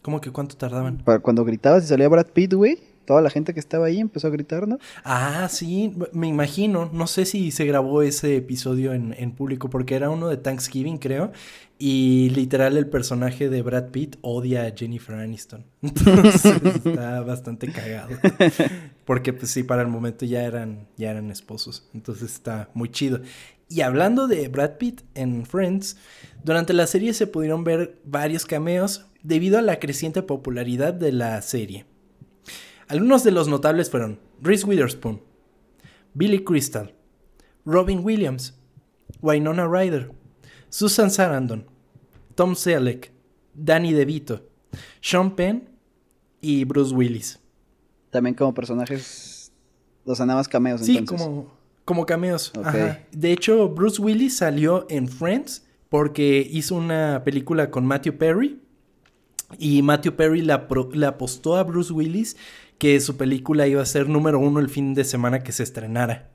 [0.02, 0.98] ¿Cómo que cuánto tardaban?
[0.98, 4.26] Para cuando gritabas y salía Brad Pitt, güey toda la gente que estaba ahí empezó
[4.26, 4.78] a gritar, ¿no?
[5.02, 6.90] Ah, sí, me imagino.
[6.92, 11.32] No sé si se grabó ese episodio en, público porque era uno de Thanksgiving, creo.
[11.80, 15.64] Y literal el personaje de Brad Pitt odia a Jennifer Aniston.
[15.82, 18.16] Entonces está bastante cagado.
[19.04, 21.88] Porque pues sí, para el momento ya eran, ya eran esposos.
[21.94, 23.20] Entonces está muy chido.
[23.68, 25.98] Y hablando de Brad Pitt en Friends,
[26.42, 31.40] durante la serie se pudieron ver varios cameos debido a la creciente popularidad de la
[31.42, 31.84] serie.
[32.88, 35.20] Algunos de los notables fueron Reese Witherspoon,
[36.14, 36.94] Billy Crystal,
[37.66, 38.58] Robin Williams,
[39.20, 40.10] Wynonna Ryder,
[40.70, 41.66] Susan Sarandon,
[42.35, 43.12] Tom Selleck,
[43.54, 44.48] Danny DeVito,
[45.00, 45.68] Sean Penn
[46.40, 47.40] y Bruce Willis.
[48.11, 49.52] También como personajes,
[50.04, 50.81] los nada más cameos.
[50.81, 51.52] Sí, como,
[51.85, 52.52] como cameos.
[53.12, 58.61] De hecho, Bruce Willis salió en Friends porque hizo una película con Matthew Perry
[59.59, 60.52] y Matthew Perry le,
[61.07, 62.37] apostó a Bruce Willis
[62.76, 66.31] que su película iba a ser número uno el fin de semana que se estrenara.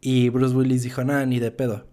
[0.00, 1.86] Y Bruce Willis dijo, nada, ni de pedo.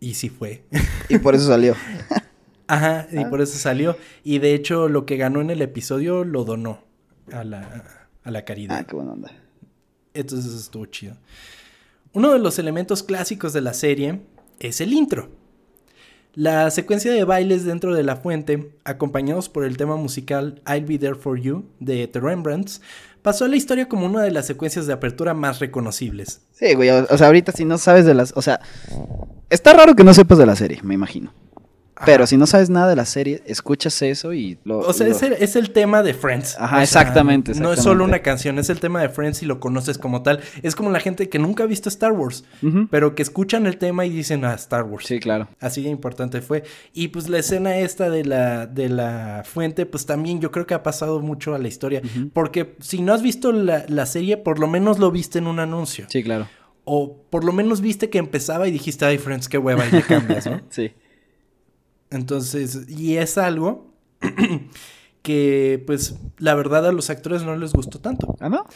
[0.00, 0.64] Y sí fue.
[1.08, 1.76] Y por eso salió.
[2.66, 3.96] Ajá, y por eso salió.
[4.24, 6.84] Y de hecho, lo que ganó en el episodio lo donó
[7.32, 8.78] a la, a la caridad.
[8.78, 9.30] Ah, qué buena onda.
[10.14, 11.16] Entonces estuvo chido.
[12.12, 14.20] Uno de los elementos clásicos de la serie
[14.58, 15.30] es el intro.
[16.34, 20.98] La secuencia de bailes dentro de la fuente, acompañados por el tema musical I'll Be
[20.98, 22.80] There For You de The Rembrandts,
[23.22, 26.40] pasó a la historia como una de las secuencias de apertura más reconocibles.
[26.52, 28.32] Sí, güey, o, sea, ahorita si no sabes de las...
[28.36, 28.60] O sea,
[29.50, 31.32] está raro que no sepas de la serie, me imagino.
[32.04, 34.78] Pero si no sabes nada de la serie, escuchas eso y lo...
[34.78, 36.56] O sea, Es, el, tema de Friends.
[36.58, 39.98] Ajá, exactamente, No es solo una canción, es el tema de Friends y lo conoces
[39.98, 40.40] como tal.
[40.62, 42.44] Es como la gente que nunca ha visto Star Wars,
[42.90, 45.06] pero que escuchan el tema y dicen, ah, Star Wars.
[45.06, 45.48] Sí, claro.
[45.60, 46.64] Así de importante fue.
[46.92, 50.74] Y pues la escena esta de la, de la fuente, pues también yo creo que
[50.74, 52.02] ha pasado mucho a la historia.
[52.32, 55.58] Porque si no has visto la, la serie, por lo menos lo viste en un
[55.58, 56.06] anuncio.
[56.08, 56.48] Sí, claro.
[56.84, 60.02] O por lo menos viste que empezaba y dijiste, ay, Friends, qué hueva, y te
[60.02, 60.60] cambias, ¿no?
[60.70, 60.92] sí.
[62.10, 63.94] Entonces, y es algo
[65.22, 68.36] que, pues, la verdad a los actores no les gustó tanto.
[68.40, 68.66] ¿Ah, no?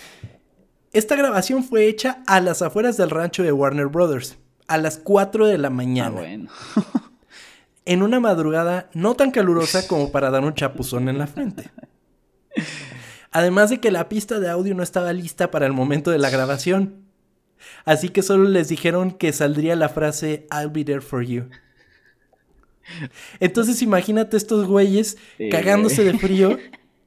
[0.93, 5.47] Esta grabación fue hecha a las afueras del rancho de Warner Brothers, a las 4
[5.47, 6.17] de la mañana.
[6.17, 6.51] Ah, bueno.
[7.87, 11.71] en una madrugada no tan calurosa como para dar un chapuzón en la frente.
[13.31, 16.31] Además de que la pista de audio no estaba lista para el momento de la
[16.31, 17.05] grabación.
[17.85, 21.49] Así que solo les dijeron que saldría la frase I'll be there for you.
[23.41, 25.17] Entonces imagínate estos güeyes
[25.51, 26.59] cagándose de frío,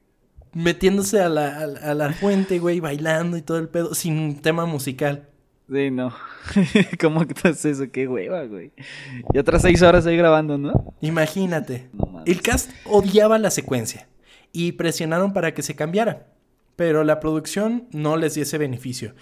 [0.54, 5.28] metiéndose a la, a, la, fuente, güey, bailando y todo el pedo, sin tema musical.
[5.70, 6.14] Sí, no.
[7.00, 7.90] ¿Cómo que haces eso?
[7.92, 8.72] Qué hueva, güey.
[9.34, 10.94] Y otras seis horas ahí grabando, ¿no?
[11.00, 11.90] Imagínate.
[12.24, 14.08] el cast odiaba la secuencia
[14.52, 16.26] y presionaron para que se cambiara.
[16.76, 19.14] Pero la producción no les dio ese beneficio.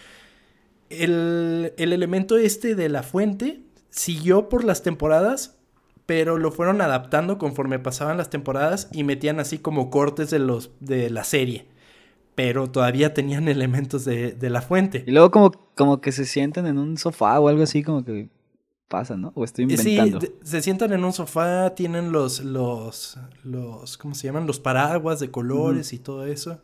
[0.89, 5.56] El, el elemento este de la fuente siguió por las temporadas
[6.07, 10.71] pero lo fueron adaptando conforme pasaban las temporadas y metían así como cortes de los
[10.81, 11.67] de la serie.
[12.37, 15.05] Pero todavía tenían elementos de, la fuente.
[15.07, 18.29] Y luego como, como que se sientan en un sofá o algo así como que
[18.89, 19.33] pasa, ¿no?
[19.35, 20.21] O estoy inventando.
[20.21, 24.47] Sí, se sientan en un sofá, tienen los, los, los, ¿cómo se llaman?
[24.47, 26.61] Los paraguas de colores y todo eso.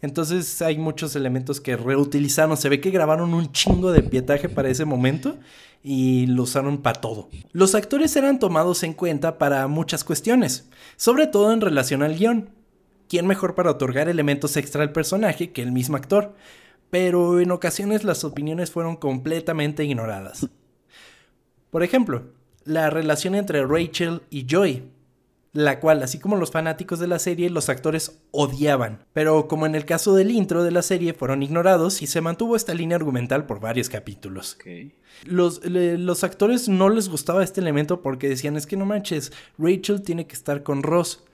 [0.00, 2.56] Entonces hay muchos elementos que reutilizaron.
[2.56, 5.36] Se ve que grabaron un chingo de pietaje para ese momento
[5.82, 7.28] y lo usaron para todo.
[7.52, 12.50] Los actores eran tomados en cuenta para muchas cuestiones, sobre todo en relación al guion.
[13.08, 16.34] ¿Quién mejor para otorgar elementos extra al personaje que el mismo actor?
[16.90, 20.48] Pero en ocasiones las opiniones fueron completamente ignoradas.
[21.70, 22.32] Por ejemplo,
[22.64, 24.84] la relación entre Rachel y Joy,
[25.52, 29.04] la cual, así como los fanáticos de la serie, los actores odiaban.
[29.12, 32.54] Pero como en el caso del intro de la serie, fueron ignorados y se mantuvo
[32.56, 34.58] esta línea argumental por varios capítulos.
[35.24, 40.02] Los, los actores no les gustaba este elemento porque decían, es que no manches, Rachel
[40.02, 41.24] tiene que estar con Ross.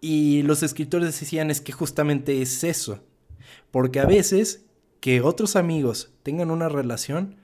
[0.00, 3.00] Y los escritores decían, es que justamente es eso.
[3.70, 4.64] Porque a veces
[5.00, 7.36] que otros amigos tengan una relación,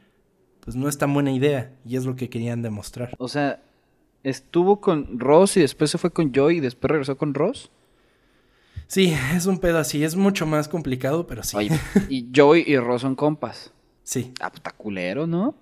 [0.60, 1.72] pues no es tan buena idea.
[1.84, 3.14] Y es lo que querían demostrar.
[3.18, 3.62] O sea,
[4.22, 7.70] estuvo con Ross y después se fue con Joy y después regresó con Ross.
[8.86, 11.68] Sí, es un pedo así, es mucho más complicado, pero sí.
[12.08, 13.72] y Joy y Ross son compas.
[14.02, 14.32] Sí.
[14.40, 15.54] Ah, pues está culero, ¿no?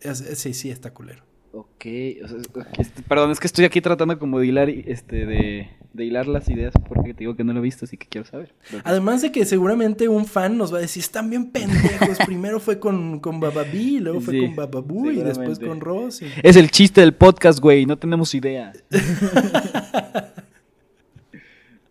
[0.00, 1.27] sí, sí, está culero.
[1.52, 6.48] Ok, este, perdón, es que estoy aquí tratando como de hilar, este, de, hilar las
[6.50, 8.54] ideas porque te digo que no lo he visto, así que quiero saber.
[8.84, 12.78] Además de que seguramente un fan nos va a decir, están bien pendejos, primero fue
[12.78, 16.20] con, con Bababi, luego fue con Bababú y después con Ross.
[16.42, 18.72] Es el chiste del podcast, güey, no tenemos idea.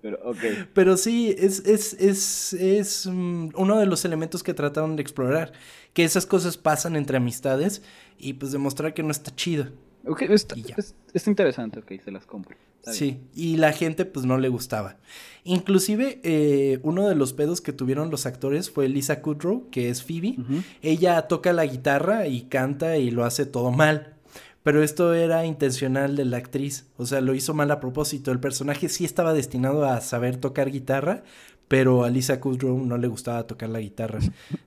[0.01, 0.65] Pero, okay.
[0.73, 5.51] Pero sí, es, es, es, es mm, uno de los elementos que trataron de explorar
[5.97, 7.81] que esas cosas pasan entre amistades
[8.19, 9.69] y pues demostrar que no está chido.
[10.05, 10.53] Ok, está,
[11.25, 12.55] interesante, ok, se las compro.
[12.83, 14.97] sí, y la gente pues no le gustaba.
[15.43, 20.03] Inclusive eh, uno de los pedos que tuvieron los actores fue Lisa Kudrow, que es
[20.03, 20.35] Phoebe.
[20.83, 24.13] Ella toca la guitarra y canta y lo hace todo mal.
[24.61, 28.31] Pero esto era intencional de la actriz, o sea, lo hizo mal a propósito.
[28.31, 31.23] El personaje sí estaba destinado a saber tocar guitarra,
[31.67, 34.19] pero a Lisa Kudrow no le gustaba tocar la guitarra.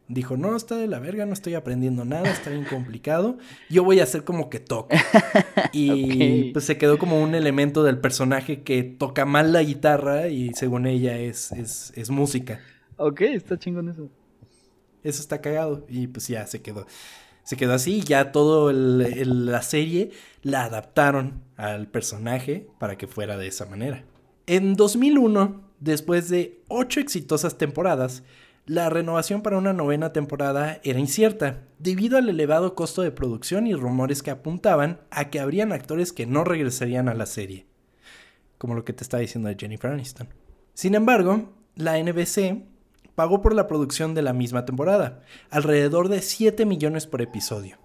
[0.08, 3.38] Dijo, no, está de la verga, no estoy aprendiendo nada, está bien complicado.
[3.70, 4.94] Yo voy a hacer como que toco.
[5.72, 10.52] Y pues se quedó como un elemento del personaje que toca mal la guitarra y
[10.54, 12.60] según ella es, es, música.
[12.96, 14.08] Ok, está chingón eso.
[15.04, 16.86] Eso está cagado y pues ya se quedó.
[17.44, 20.10] Se quedó así y ya toda la serie
[20.42, 24.04] la adaptaron al personaje para que fuera de esa manera.
[24.46, 28.22] En 2001 Después de ocho exitosas temporadas,
[28.66, 33.74] la renovación para una novena temporada era incierta, debido al elevado costo de producción y
[33.74, 37.66] rumores que apuntaban a que habrían actores que no regresarían a la serie,
[38.58, 40.28] como lo que te estaba diciendo de Jennifer Aniston.
[40.74, 42.62] Sin embargo, la NBC
[43.14, 47.78] pagó por la producción de la misma temporada, alrededor de 7 millones por episodio.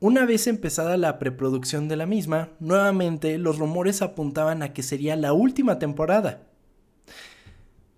[0.00, 5.16] Una vez empezada la preproducción de la misma, nuevamente los rumores apuntaban a que sería
[5.16, 6.46] la última temporada.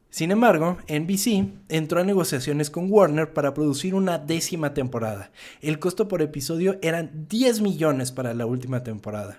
[0.09, 5.31] Sin embargo, NBC entró a negociaciones con Warner para producir una décima temporada.
[5.61, 9.39] El costo por episodio eran 10 millones para la última temporada.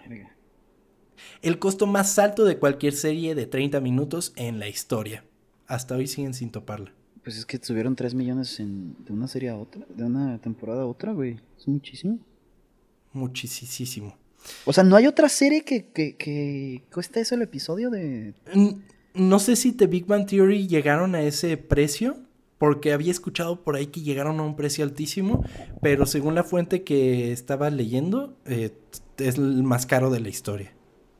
[1.41, 5.25] El costo más alto de cualquier serie de 30 minutos en la historia.
[5.65, 6.93] Hasta hoy siguen sin toparla.
[7.23, 10.85] Pues es que tuvieron 3 millones de una serie a otra, de una temporada a
[10.85, 11.39] otra, güey.
[11.57, 12.19] Es muchísimo
[13.13, 14.17] muchísimo.
[14.65, 18.33] O sea, ¿no hay otra serie que, que, cuesta eso el episodio de...?
[19.13, 22.17] No sé si The Big Bang Theory llegaron a ese precio,
[22.57, 25.43] porque había escuchado por ahí que llegaron a un precio altísimo,
[25.81, 28.71] pero según la fuente que estaba leyendo, eh,
[29.17, 30.71] es el más caro de la historia.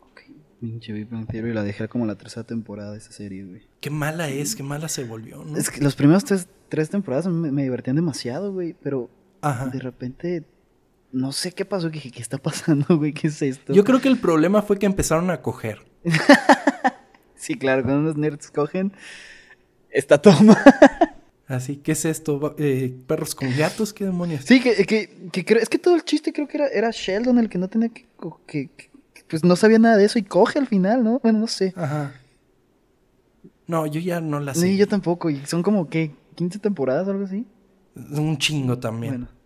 [0.10, 0.22] Ok,
[0.60, 3.64] pinche Big Bang Theory la dejé como la tercera temporada de esa serie, güey.
[3.82, 5.58] Qué mala es, qué mala se volvió, ¿no?
[5.58, 9.10] Es que los primeros tres, tres temporadas me, me divertían demasiado, güey, pero
[9.72, 10.44] de repente
[11.12, 13.14] no sé qué pasó, que ¿qué está pasando, güey?
[13.14, 13.74] ¿Qué es esto?
[13.74, 15.80] Yo creo que el problema fue que empezaron a coger.
[17.36, 18.94] sí, claro, cuando los nerds cogen,
[19.90, 20.58] esta toma.
[21.48, 22.56] Así, ¿qué es esto?
[22.58, 23.92] Eh, ¿Perros con gatos?
[23.92, 24.46] ¿Qué demonios?
[24.46, 27.50] Sí, que, que, que, es que todo el chiste creo que era, era Sheldon el
[27.50, 28.08] que no tenía que,
[28.48, 28.70] que,
[29.28, 31.20] Pues no sabía nada de eso y coge al final, ¿no?
[31.20, 31.74] Bueno, no sé.
[31.76, 32.14] Ajá.
[33.68, 34.62] No, yo ya no la sé.
[34.62, 35.30] Sí, yo tampoco.
[35.30, 36.12] Y son como, ¿qué?
[36.38, 37.46] ¿15 temporadas o algo así?
[37.96, 39.14] Un chingo también.
[39.14, 39.41] Bueno.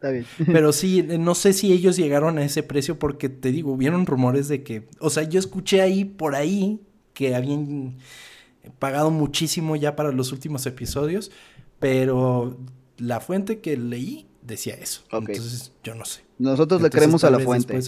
[0.46, 4.48] Pero sí, no sé si ellos llegaron a ese precio porque te digo, hubieron rumores
[4.48, 6.80] de que, o sea, yo escuché ahí por ahí
[7.12, 7.96] que habían
[8.78, 11.30] pagado muchísimo ya para los últimos episodios,
[11.78, 12.58] pero
[12.98, 15.02] la fuente que leí decía eso.
[15.12, 16.22] Entonces, yo no sé.
[16.38, 17.78] Nosotros le creemos a la fuente.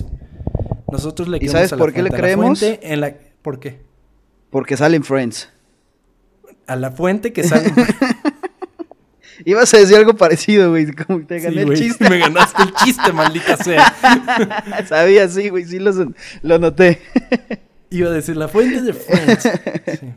[0.90, 2.62] nosotros le creemos ¿Y sabes por qué le creemos?
[2.62, 3.80] en la, ¿Por qué?
[4.50, 5.48] Porque salen Friends.
[6.66, 7.72] A la fuente que sale
[9.44, 10.92] Ibas a decir algo parecido, güey.
[10.92, 12.08] Como te gané el chiste.
[12.08, 14.84] Me ganaste el chiste, maldita sea.
[14.88, 15.64] Sabía, sí, güey.
[15.64, 15.92] Sí lo,
[16.42, 17.00] lo noté.
[17.90, 19.42] Iba a decir la fuente de Friends.
[20.00, 20.12] Sí.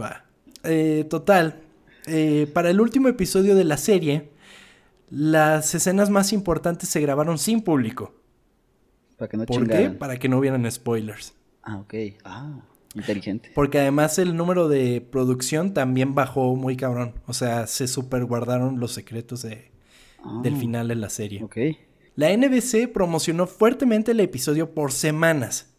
[0.00, 0.24] Va.
[0.64, 1.60] Eh, total.
[2.06, 4.30] Eh, para el último episodio de la serie,
[5.10, 8.14] las escenas más importantes se grabaron sin público.
[9.16, 9.90] Para que no ¿Por qué?
[9.90, 11.34] Para que no hubieran spoilers.
[11.62, 11.94] Ah, ok.
[12.24, 12.60] Ah.
[12.94, 13.50] Inteligente.
[13.54, 17.14] Porque además el número de producción también bajó muy cabrón.
[17.26, 19.70] O sea, se super guardaron los secretos de,
[20.42, 20.58] del ah.
[20.58, 21.42] final de la serie.
[21.44, 21.56] Ok.
[22.16, 25.72] La NBC promocionó fuertemente el episodio por semanas.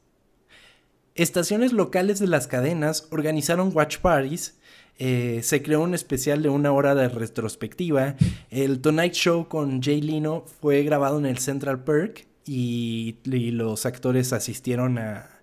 [1.16, 4.58] Estaciones locales de las cadenas organizaron watch parties.
[4.98, 8.16] Eh, se creó un especial de una hora de retrospectiva.
[8.50, 14.32] El Tonight Show con Jay Lino fue grabado en el Central Perk y los actores
[14.32, 15.41] asistieron a,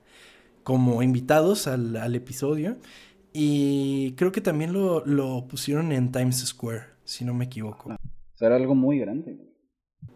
[0.69, 2.77] como invitados al, episodio.
[3.33, 7.97] Y creo que también lo, pusieron en Times Square, si no me equivoco.
[8.39, 9.39] era algo muy grande.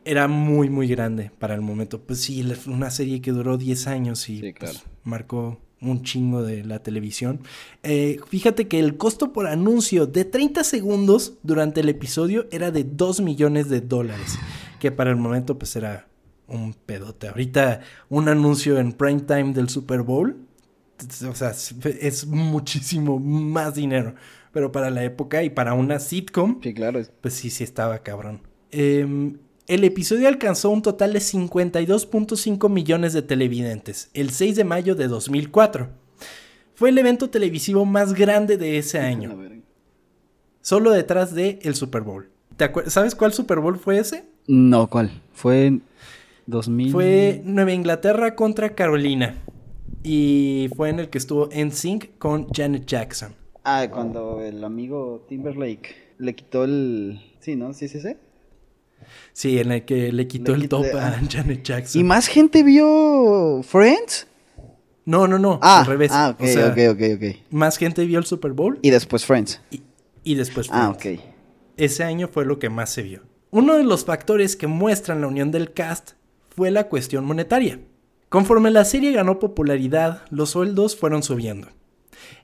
[0.04, 2.02] Era muy, muy grande para el momento.
[2.02, 6.82] Pues sí, una serie que duró 10 años y pues, marcó un chingo de la
[6.82, 7.40] televisión.
[7.82, 12.84] Eh, fíjate que el costo por anuncio de 30 segundos durante el episodio era de
[12.84, 14.38] 2 millones de dólares.
[14.80, 16.11] Que para el momento pues era
[16.48, 17.28] un pedote.
[17.28, 20.36] Ahorita un anuncio en prime time del Super Bowl,
[21.28, 21.52] o sea,
[22.00, 24.14] es muchísimo más dinero.
[24.52, 27.00] Pero para la época y para una sitcom, sí, claro.
[27.20, 28.42] pues sí, sí estaba cabrón.
[28.70, 34.94] Em, el episodio alcanzó un total de 52.5 millones de televidentes el 6 de mayo
[34.94, 35.88] de 2004.
[36.74, 39.38] Fue el evento televisivo más grande de ese año.
[40.60, 42.28] Solo detrás de el Super Bowl.
[42.86, 44.24] ¿Sabes cuál Super Bowl fue ese?
[44.46, 45.10] No, ¿cuál?
[45.32, 45.80] Fue
[46.46, 46.92] 2000.
[46.92, 49.36] Fue Nueva Inglaterra contra Carolina.
[50.02, 53.34] Y fue en el que estuvo en sync con Janet Jackson.
[53.64, 57.20] Ah, cuando el amigo Timberlake le quitó el.
[57.40, 57.72] Sí, ¿no?
[57.72, 58.16] Sí, sí, sí.
[59.32, 62.00] Sí, en el que le quitó el top a Janet Jackson.
[62.00, 64.26] ¿Y más gente vio Friends?
[65.04, 65.58] No, no, no.
[65.62, 66.10] Ah, al revés.
[66.12, 67.36] Ah, ok, ok, ok, ok.
[67.50, 68.78] Más gente vio el Super Bowl.
[68.82, 69.60] Y después Friends.
[70.24, 71.18] Y, después ah, Friends.
[71.18, 71.34] Ah, ok.
[71.76, 73.22] Ese año fue lo que más se vio.
[73.50, 76.12] Uno de los factores que muestran la unión del cast
[76.54, 77.80] fue la cuestión monetaria.
[78.28, 81.68] Conforme la serie ganó popularidad, los sueldos fueron subiendo.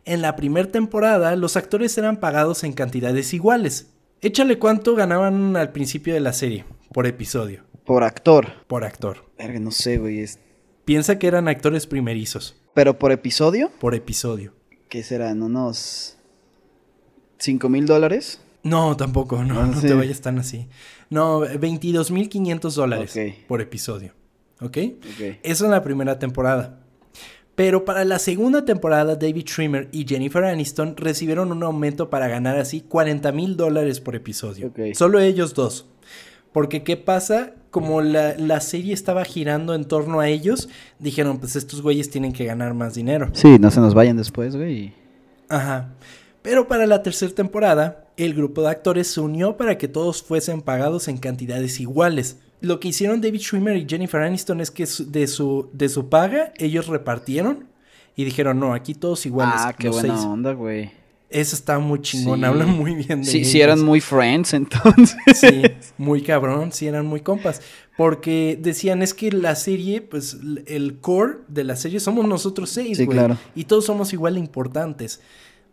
[0.05, 3.91] En la primera temporada, los actores eran pagados en cantidades iguales.
[4.21, 7.65] Échale cuánto ganaban al principio de la serie, por episodio.
[7.85, 8.49] Por actor.
[8.67, 9.25] Por actor.
[9.39, 10.25] Verga, no sé, güey.
[10.85, 12.57] Piensa que eran actores primerizos.
[12.75, 13.71] ¿Pero por episodio?
[13.81, 14.55] Por episodio.
[14.89, 15.43] ¿Qué serán?
[15.43, 16.19] ¿Unos
[17.39, 18.41] 5 mil dólares?
[18.63, 20.69] No, tampoco, no, no, te vayas tan así.
[21.11, 24.13] No, 22.500 dólares por episodio.
[24.61, 24.77] ¿Ok?
[25.43, 26.81] Eso en la primera temporada.
[27.55, 32.57] Pero para la segunda temporada, David Schwimmer y Jennifer Aniston recibieron un aumento para ganar
[32.57, 34.73] así 40 mil dólares por episodio.
[34.95, 35.87] Solo ellos dos.
[36.53, 37.55] Porque ¿qué pasa?
[37.71, 42.33] Como la, la, serie estaba girando en torno a ellos, dijeron, pues estos güeyes tienen
[42.33, 43.29] que ganar más dinero.
[43.33, 44.95] Sí, no se nos vayan después, güey.
[45.49, 45.95] Ajá.
[46.49, 50.63] Pero para la tercera temporada, el grupo de actores se unió para que todos fuesen
[50.63, 52.39] pagados en cantidades iguales.
[52.63, 56.55] Lo que hicieron David Schwimmer y Jennifer Aniston es que de su, de su paga
[56.57, 57.67] ellos repartieron
[58.17, 59.57] y dijeron, no, aquí todos iguales.
[59.59, 60.91] Ah, qué buena onda, güey.
[61.29, 65.19] Eso está muy chingón, hablan muy bien de Sí, sí eran muy friends entonces.
[65.35, 65.63] Sí,
[65.99, 67.61] muy cabrón, sí eran muy compas.
[67.99, 72.97] Porque decían, es que la serie, pues el core de la serie somos nosotros seis,
[72.97, 73.19] güey.
[73.19, 73.37] claro.
[73.55, 75.21] Y todos somos igual de importantes.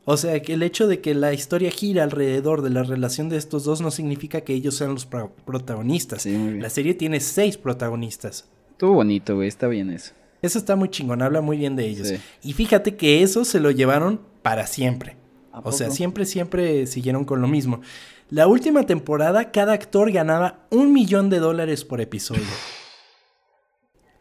[0.08, 3.38] O sea, que el hecho de que la historia gira alrededor de la relación de
[3.38, 6.28] estos dos no significa que ellos sean los protagonistas.
[6.28, 8.48] La serie tiene seis protagonistas.
[8.72, 10.14] Estuvo bonito, güey, está bien eso.
[10.44, 12.14] Eso está muy chingón, habla muy bien de ellos.
[12.44, 15.18] Y fíjate que eso se lo llevaron para siempre.
[15.64, 17.82] O sea, siempre, siempre siguieron con lo mismo.
[18.30, 22.44] La última temporada, cada actor ganaba un millón de dólares por episodio.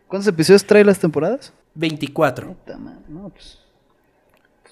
[0.09, 1.53] ¿Cuántos episodios trae las temporadas?
[1.75, 2.57] 24.
[3.09, 3.64] No, pues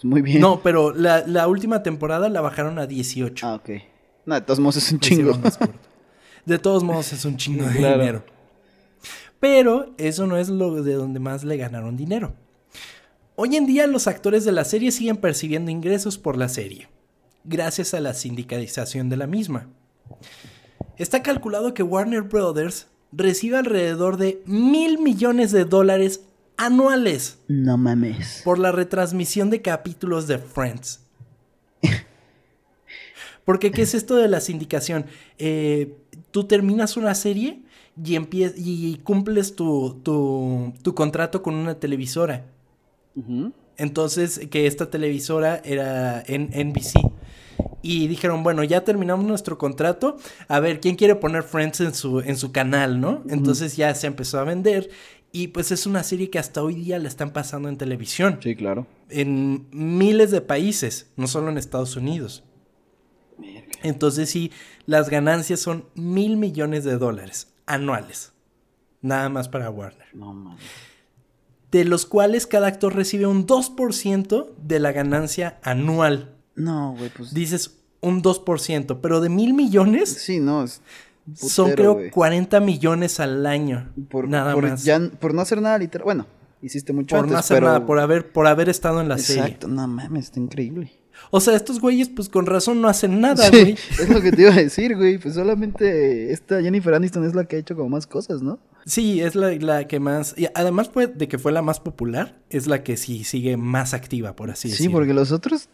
[0.05, 0.41] muy bien.
[0.41, 3.47] No, pero la, última temporada la bajaron a 18.
[3.47, 3.71] Ah, ok.
[4.27, 5.39] No, de todos modos es un chingo.
[6.45, 8.25] De todos modos es un chingo de dinero.
[9.39, 12.35] Pero eso no es lo de donde más le ganaron dinero.
[13.35, 16.89] Hoy en día los actores de la serie siguen percibiendo ingresos por la serie,
[17.45, 19.69] gracias a la sindicalización de la misma.
[20.99, 26.21] Está calculado que Warner Brothers recibe alrededor de mil millones de dólares
[26.67, 27.39] anuales.
[27.49, 28.43] No mames.
[28.45, 31.01] Por la retransmisión de capítulos de Friends.
[33.45, 35.07] Porque, ¿qué es esto de la sindicación?
[35.39, 35.97] Eh,
[36.31, 37.63] tú terminas una serie
[38.03, 38.17] y,
[38.57, 42.47] y cumples tu, tu, contrato con una televisora.
[43.77, 46.95] Entonces, que esta televisora era en NBC.
[47.83, 50.17] Y dijeron, bueno, ya terminamos nuestro contrato.
[50.47, 53.23] A ver, ¿quién quiere poner Friends en su, en su canal, no?
[53.29, 54.89] Entonces ya se empezó a vender.
[55.33, 58.39] Y pues es una serie que hasta hoy día la están pasando en televisión.
[58.43, 58.87] Sí, claro.
[59.09, 62.45] En miles de países, no solo en Estados Unidos.
[63.83, 64.53] Entonces sí,
[64.85, 68.33] las ganancias son mil millones de dólares anuales.
[69.01, 70.09] Nada más para Warner.
[70.15, 70.63] No mames.
[71.71, 76.37] De los cuales cada actor recibe un 2% de la ganancia anual.
[76.55, 77.33] No, güey, pues.
[77.33, 80.11] Dices un 2%, pero de mil millones.
[80.11, 80.65] Sí, no.
[80.65, 80.83] Es
[81.35, 83.93] son creo 40 millones al año.
[84.09, 84.85] Por, nada más.
[85.21, 86.05] por no hacer nada literal.
[86.05, 86.27] Bueno,
[86.61, 89.43] hiciste mucho Por no hacer nada, por haber, por haber estado en la serie.
[89.43, 90.93] Exacto, no mames, está increíble.
[91.31, 93.73] O sea, estos güeyes, pues con razón no hacen nada, güey.
[94.01, 95.19] es lo que te iba a decir, güey.
[95.19, 98.59] Pues solamente esta Jennifer Aniston es la que ha hecho como más cosas, ¿no?
[98.87, 100.35] Sí, es la, la que más.
[100.37, 104.35] Y además de que fue la más popular, es la que sí sigue más activa,
[104.35, 104.91] por así decirlo.
[104.91, 105.69] Sí, porque los otros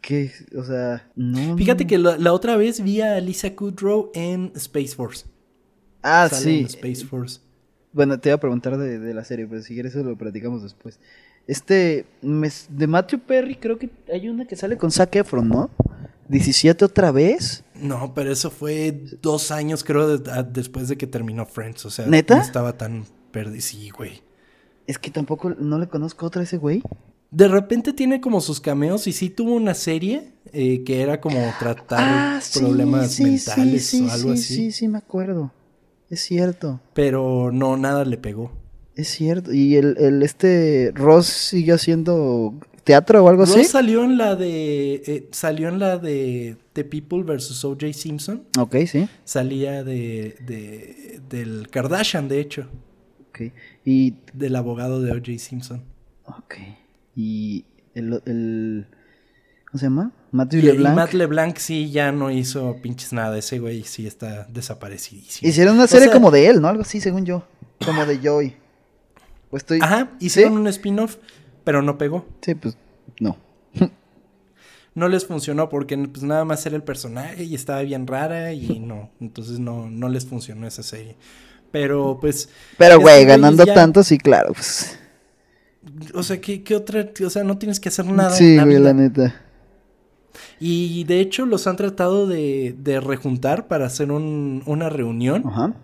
[0.00, 0.32] ¿Qué?
[0.56, 1.56] O sea, no.
[1.56, 5.26] Fíjate que la, otra vez vi a Lisa Kudrow en Space Force.
[6.02, 6.60] Ah, sí.
[6.68, 7.40] Space Force.
[7.92, 11.00] Bueno, te iba a preguntar de, la serie, pero si quieres eso lo platicamos después.
[11.46, 15.70] Este, de Matthew Perry, creo que hay una que sale con Zac Efron, ¿no?
[16.28, 17.64] 17 otra vez.
[17.74, 21.86] No, pero eso fue dos años, creo, después de que terminó Friends.
[21.86, 22.36] O sea, ¿Neta?
[22.36, 23.62] no estaba tan perdido.
[23.62, 24.22] Sí, güey.
[24.86, 26.82] Es que tampoco no le conozco otra a ese güey.
[27.30, 31.38] De repente tiene como sus cameos y sí tuvo una serie eh, que era como
[31.58, 34.54] tratar ah, problemas mentales o algo así.
[34.54, 35.52] Sí, sí, me acuerdo.
[36.08, 36.80] Es cierto.
[36.94, 38.52] Pero no, nada le pegó.
[38.94, 39.52] Es cierto.
[39.52, 43.58] ¿Y el, este Ross sigue haciendo teatro o algo así?
[43.58, 44.94] Ross salió en la de.
[45.06, 47.62] Eh, salió en la de The People vs.
[47.64, 47.92] O.J.
[47.92, 48.44] Simpson.
[48.58, 49.06] Ok, sí.
[49.24, 51.20] Salía de, de.
[51.28, 52.68] del Kardashian, de hecho.
[53.28, 53.52] Ok.
[53.84, 54.14] Y.
[54.32, 55.38] Del abogado de O.J.
[55.38, 55.84] Simpson.
[56.24, 56.54] Ok.
[57.18, 57.64] Y
[57.94, 58.86] el, el
[59.70, 60.12] ¿Cómo se llama?
[60.30, 60.92] Matt LeBlanc.
[60.92, 63.36] Y Matt LeBlanc sí ya no hizo pinches nada.
[63.36, 65.48] Ese güey sí está desaparecidísimo.
[65.48, 66.68] Hicieron una serie como de él, ¿no?
[66.68, 67.44] Algo así, según yo.
[67.84, 68.56] Como de Joy.
[69.50, 69.80] Pues estoy...
[69.82, 71.16] Ajá, hicieron un spin-off,
[71.64, 72.24] pero no pegó.
[72.40, 72.78] Sí, pues
[73.20, 73.36] no.
[74.94, 78.78] no les funcionó porque pues nada más era el personaje y estaba bien rara y
[78.78, 79.10] no.
[79.20, 81.16] Entonces no, no les funcionó esa serie.
[81.72, 82.48] Pero pues...
[82.78, 84.97] Pero güey, ganando tanto, sí, claro, pues...
[86.14, 87.08] O sea, ¿qué, ¿qué, otra?
[87.24, 88.30] O sea, no tienes que hacer nada.
[88.30, 89.34] Sí, güey, la neta.
[90.60, 95.44] Y de hecho los han tratado de, de rejuntar para hacer un, una reunión.
[95.46, 95.74] Ajá.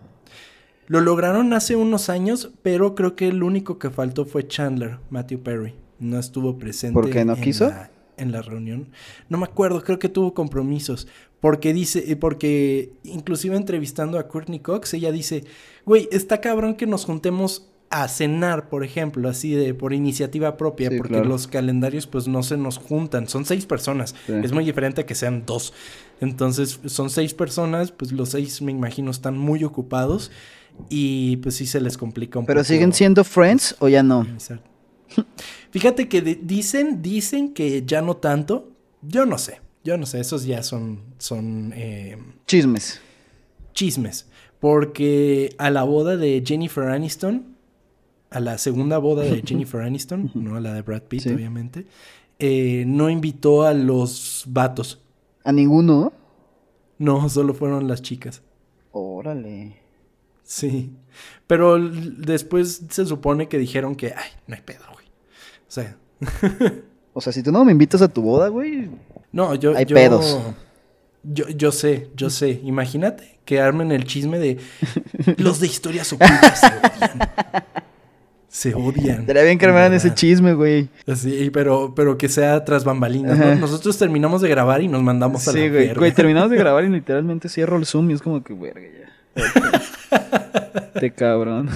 [0.87, 5.43] Lo lograron hace unos años, pero creo que el único que faltó fue Chandler, Matthew
[5.43, 5.75] Perry.
[5.99, 6.95] No estuvo presente.
[6.95, 7.73] ¿Por qué no quiso?
[8.17, 8.91] en la reunión.
[9.29, 11.09] No me acuerdo, creo que tuvo compromisos.
[11.41, 15.45] Porque dice, eh, porque inclusive entrevistando a Courtney Cox, ella dice,
[15.85, 20.91] güey, está cabrón que nos juntemos a cenar, por ejemplo, así de por iniciativa propia,
[20.99, 25.15] porque los calendarios pues no se nos juntan, son seis personas, es muy diferente que
[25.15, 25.73] sean dos.
[26.21, 30.33] Entonces son seis personas, pues los seis me imagino están muy ocupados
[30.89, 32.67] y pues sí se les complica un ¿Pero poco.
[32.67, 34.27] ¿Pero siguen siendo friends o ya no?
[35.71, 38.73] Fíjate que dicen, dicen que ya no tanto,
[39.03, 41.73] yo no sé, yo no sé, esos ya son, son...
[41.77, 42.19] Eh,
[42.49, 43.01] chismes.
[43.73, 44.27] Chismes,
[44.59, 47.54] porque a la boda de Jennifer Aniston
[48.35, 51.87] a la segunda boda de Jennifer Aniston, no a la de Brad Pitt, obviamente,
[52.39, 55.01] eh, no invitó a los vatos.
[55.45, 56.13] ¿A ninguno?
[56.99, 58.43] No, solo fueron las chicas.
[58.93, 59.77] Órale.
[60.43, 60.93] Sí.
[61.47, 65.07] Pero después se supone que dijeron que, ay, no hay pedo, güey.
[65.69, 65.97] O sea.
[67.13, 68.91] o sea, si tú no me invitas a tu boda, güey.
[69.33, 69.77] No, yo.
[69.77, 70.39] Hay pedos.
[71.23, 72.61] Yo, yo sé, yo sé.
[72.65, 74.59] Imagínate que armen el chisme de
[75.39, 76.61] los de historias ocultas
[78.55, 79.23] se odian.
[79.23, 80.89] Estaría bien que armaran ese chisme, güey.
[81.17, 83.57] Sí, pero, pero que sea tras bambalinas, ¿no?
[83.57, 85.93] Nosotros terminamos de grabar y nos mandamos a la güey.
[85.93, 88.81] güey, terminamos de grabar y literalmente cierro el Zoom y es como que, verga,
[89.35, 90.93] ya.
[91.01, 91.69] Te cabrón.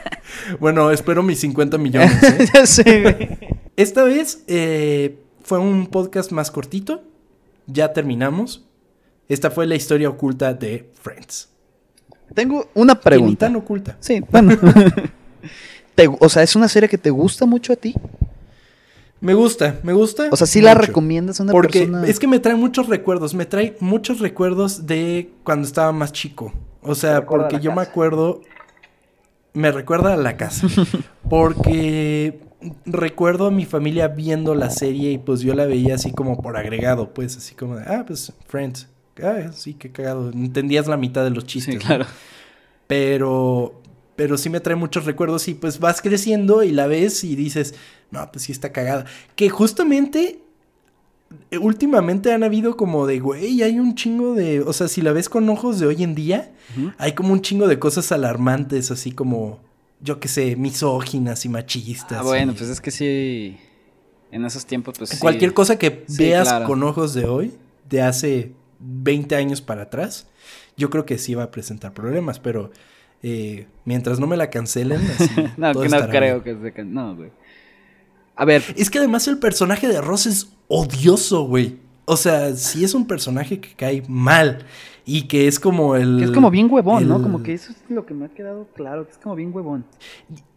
[0.60, 2.22] bueno, espero mis 50 millones.
[2.22, 2.46] ¿eh?
[2.52, 3.38] ya sé, güey.
[3.76, 7.04] Esta vez eh, fue un podcast más cortito.
[7.66, 8.66] Ya terminamos.
[9.30, 11.48] Esta fue la historia oculta de Friends.
[12.34, 13.46] Tengo una pregunta.
[13.46, 13.96] tan oculta.
[13.98, 14.54] Sí, bueno.
[16.06, 17.94] O sea, ¿es una serie que te gusta mucho a ti?
[19.20, 20.28] Me gusta, me gusta.
[20.30, 23.46] O sea, sí la recomiendas a una Porque es que me trae muchos recuerdos, me
[23.46, 26.52] trae muchos recuerdos de cuando estaba más chico.
[26.82, 28.42] O sea, porque yo me acuerdo,
[29.54, 30.68] me recuerda a la casa.
[31.28, 32.40] porque
[32.86, 36.56] recuerdo a mi familia viendo la serie y pues yo la veía así como por
[36.56, 38.88] agregado, pues así como de, ah, pues Friends.
[39.20, 40.30] Ah, sí, qué cagado.
[40.30, 41.74] Entendías la mitad de los chistes.
[41.74, 42.06] Sí, claro.
[42.86, 43.77] Pero
[44.18, 47.76] pero sí me trae muchos recuerdos y pues vas creciendo y la ves y dices,
[48.10, 49.04] no, pues sí está cagada.
[49.36, 50.40] Que justamente
[51.52, 55.12] eh, últimamente han habido como de, güey, hay un chingo de, o sea, si la
[55.12, 56.50] ves con ojos de hoy en día,
[56.98, 59.60] hay como un chingo de cosas alarmantes, así como,
[60.00, 62.18] yo qué sé, misóginas y machistas.
[62.18, 63.56] Ah, bueno, pues es que sí,
[64.32, 65.16] en esos tiempos, pues...
[65.20, 67.54] Cualquier cosa que veas con ojos de hoy,
[67.88, 70.26] de hace 20 años para atrás,
[70.76, 72.72] yo creo que sí va a presentar problemas, pero
[73.22, 75.00] eh, mientras no me la cancelen.
[75.56, 77.30] no, que no creo que se No, güey.
[78.36, 78.62] A ver.
[78.76, 81.78] Es que además el personaje de Ross es odioso, güey.
[82.04, 84.64] O sea, sí es un personaje que cae mal.
[85.04, 86.18] Y que es como el.
[86.18, 87.22] Que es como bien huevón, ¿no?
[87.22, 89.86] Como que eso es lo que me ha quedado claro, que es como bien huevón.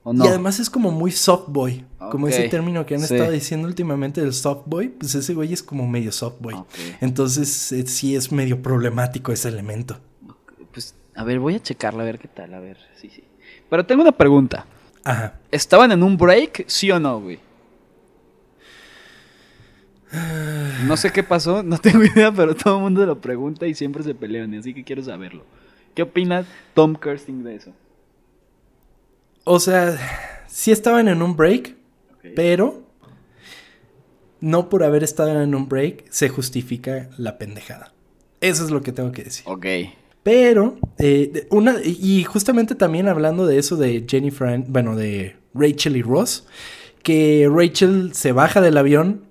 [0.06, 1.86] Y además es como muy soft boy.
[2.12, 5.64] Como ese término que han estado diciendo últimamente del soft boy, pues ese güey es
[5.64, 6.56] como medio soft boy.
[7.00, 9.98] Entonces eh, sí es medio problemático ese elemento.
[11.22, 12.78] A ver, voy a checarla a ver qué tal, a ver.
[12.96, 13.24] Sí, sí.
[13.70, 14.66] Pero tengo una pregunta.
[15.04, 15.40] Ajá.
[15.52, 17.38] ¿Estaban en un break, sí o no, güey?
[20.88, 24.02] No sé qué pasó, no tengo idea, pero todo el mundo lo pregunta y siempre
[24.02, 25.46] se pelean, así que quiero saberlo.
[25.94, 26.44] ¿Qué opina
[26.74, 27.72] Tom Kirsting de eso?
[29.44, 29.96] O sea,
[30.48, 31.76] sí estaban en un break,
[32.36, 32.82] pero
[34.40, 37.94] no por haber estado en un break se justifica la pendejada.
[38.40, 39.44] Eso es lo que tengo que decir.
[39.48, 39.68] Ok.
[40.24, 46.04] Pero, eh, una, y justamente también hablando de eso de Jennifer, bueno, de Rachel y
[46.04, 46.46] Ross,
[47.02, 49.24] que Rachel se baja del avión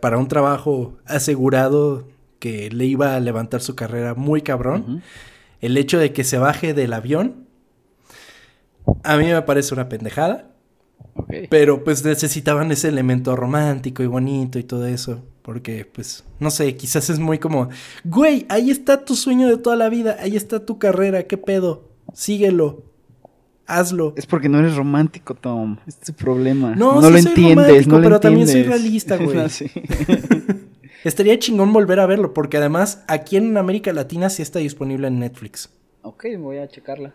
[0.00, 2.06] para un trabajo asegurado
[2.38, 5.02] que le iba a levantar su carrera muy cabrón.
[5.60, 7.46] El hecho de que se baje del avión,
[9.04, 10.50] a mí me parece una pendejada.
[11.48, 15.22] Pero pues necesitaban ese elemento romántico y bonito y todo eso.
[15.42, 17.70] Porque, pues, no sé, quizás es muy como,
[18.04, 21.88] güey, ahí está tu sueño de toda la vida, ahí está tu carrera, ¿qué pedo?
[22.12, 22.84] Síguelo,
[23.66, 24.12] hazlo.
[24.16, 25.78] Es porque no eres romántico, Tom.
[25.86, 26.74] Este es el problema.
[26.74, 29.38] No, no lo entiendes, no lo pero también soy realista, güey.
[31.04, 35.18] Estaría chingón volver a verlo, porque además aquí en América Latina sí está disponible en
[35.18, 35.70] Netflix.
[36.02, 37.14] Ok, voy a checarla.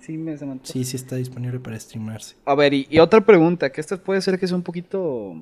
[0.00, 2.34] Sí, me Sí, sí está disponible para streamarse.
[2.44, 5.36] A ver, y, y otra pregunta, que esta puede ser que sea un poquito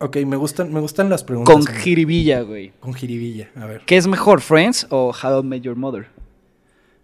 [0.00, 1.54] Ok, me gustan, me gustan las preguntas.
[1.54, 2.72] Con jiribilla, güey.
[2.78, 3.82] Con jiribilla, a ver.
[3.84, 6.06] ¿Qué es mejor, Friends o How I Met Your Mother?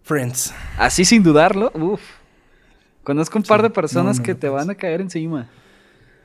[0.02, 0.54] Friends.
[0.78, 2.00] Así sin dudarlo, Uf.
[3.02, 5.48] Conozco un par de personas que te van a caer encima.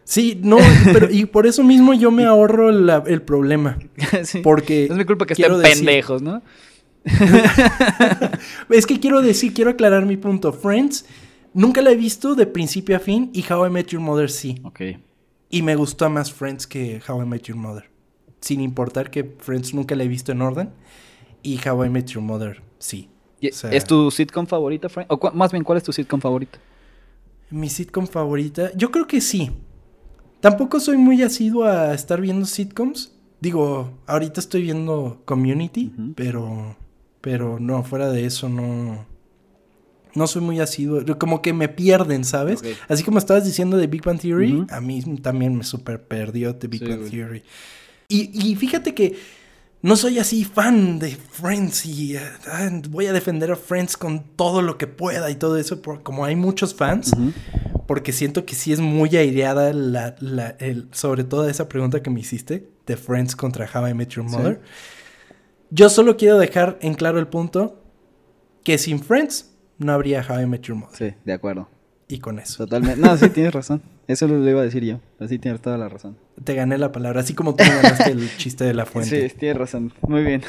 [0.05, 0.57] Sí, no,
[0.93, 3.78] pero y por eso mismo yo me ahorro el problema.
[4.43, 4.86] Porque.
[4.86, 6.41] es mi culpa que estén pendejos, ¿no?
[8.70, 10.53] es que quiero decir, quiero aclarar mi punto.
[10.53, 11.05] Friends,
[11.53, 14.59] nunca la he visto de principio a fin y How I Met Your Mother sí.
[14.63, 14.82] Ok.
[15.50, 17.89] Y me gustó más Friends que How I Met Your Mother.
[18.39, 20.72] Sin importar que Friends nunca la he visto en orden.
[21.41, 23.10] Y How I Met Your Mother, sí.
[23.41, 25.12] ¿Es tu sitcom favorita, Friends?
[25.12, 26.60] O más bien, ¿cuál es tu sitcom favorita?
[27.50, 28.72] Mi sitcom favorita.
[28.76, 29.52] Yo creo que sí.
[30.39, 33.16] Tampoco soy muy asiduo a estar viendo sitcoms.
[33.41, 36.76] Digo, ahorita estoy viendo Community, pero.
[37.22, 39.06] Pero no, fuera de eso no.
[40.16, 41.03] No soy muy asiduo.
[41.18, 42.62] Como que me pierden, ¿sabes?
[42.88, 46.68] Así como estabas diciendo de Big Bang Theory, a mí también me super perdió de
[46.68, 47.43] Big Bang Theory.
[48.07, 49.16] Y, y fíjate que
[49.82, 52.22] no soy así fan de Friends y eh,
[52.89, 56.36] voy a defender a Friends con todo lo que pueda y todo eso, como hay
[56.36, 57.14] muchos fans,
[57.88, 60.18] porque siento que sí es muy aireada la,
[60.91, 64.62] sobre todo esa pregunta que me hiciste de Friends contra How I Met Your Mother.
[65.70, 67.82] Yo solo quiero dejar en claro el punto
[68.64, 69.49] que sin Friends
[69.80, 70.95] no habría How I Met Your Mother.
[70.95, 71.67] Sí, de acuerdo.
[72.07, 72.65] Y con eso.
[72.65, 72.99] Totalmente.
[72.99, 73.82] No, sí, tienes razón.
[74.07, 74.99] Eso lo iba a decir yo.
[75.19, 76.17] Así tienes toda la razón.
[76.43, 79.30] Te gané la palabra, así como tú ganaste el chiste de la fuente.
[79.30, 79.93] Sí, tienes razón.
[80.07, 80.41] Muy bien.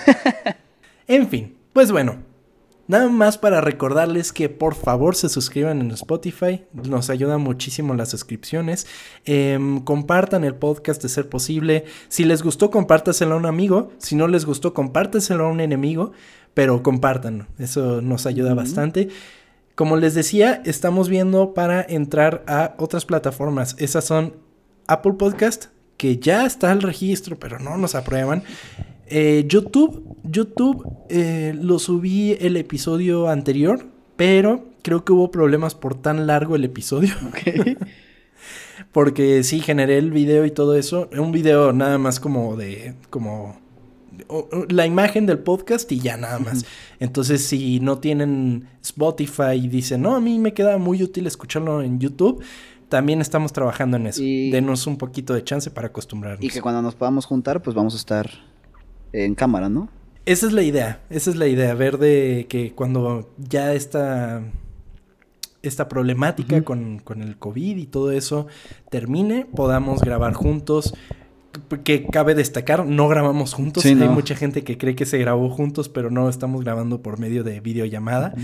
[1.06, 2.30] en fin, pues bueno.
[2.90, 6.64] Nada más para recordarles que por favor se suscriban en Spotify.
[6.72, 8.84] Nos ayuda muchísimo las suscripciones.
[9.24, 11.84] Em, compartan el podcast de ser posible.
[12.08, 13.92] Si les gustó, compártaselo a un amigo.
[13.98, 16.10] Si no les gustó, compártaselo a un enemigo.
[16.54, 17.46] Pero compartan.
[17.58, 19.08] Eso nos ayuda bastante.
[19.74, 23.76] Como les decía, estamos viendo para entrar a otras plataformas.
[23.78, 24.34] Esas son
[24.86, 28.42] Apple Podcast, que ya está el registro, pero no nos aprueban.
[29.06, 33.86] Eh, YouTube, YouTube eh, lo subí el episodio anterior,
[34.16, 37.14] pero creo que hubo problemas por tan largo el episodio.
[38.92, 41.08] Porque sí, generé el video y todo eso.
[41.16, 42.94] Un video nada más como de.
[43.10, 43.58] como
[44.68, 46.64] la imagen del podcast y ya nada más.
[46.98, 51.82] Entonces, si no tienen Spotify y dicen, no, a mí me queda muy útil escucharlo
[51.82, 52.42] en YouTube,
[52.88, 54.22] también estamos trabajando en eso.
[54.22, 56.44] Denos un poquito de chance para acostumbrarnos.
[56.44, 58.30] Y que cuando nos podamos juntar, pues vamos a estar
[59.12, 59.88] en cámara, ¿no?
[60.26, 64.42] Esa es la idea, esa es la idea, ver de que cuando ya está
[65.62, 68.46] esta problemática con, con, el COVID y todo eso
[68.90, 70.94] termine, podamos grabar juntos,
[71.84, 73.84] que cabe destacar, no grabamos juntos.
[73.84, 77.44] Hay mucha gente que cree que se grabó juntos, pero no estamos grabando por medio
[77.44, 78.34] de videollamada.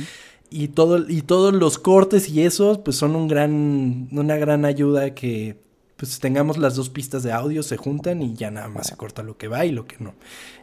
[0.49, 5.15] Y todo, y todos los cortes y eso, pues son un gran, una gran ayuda
[5.15, 5.59] que
[5.97, 9.23] pues tengamos las dos pistas de audio, se juntan y ya nada más se corta
[9.23, 10.15] lo que va y lo que no.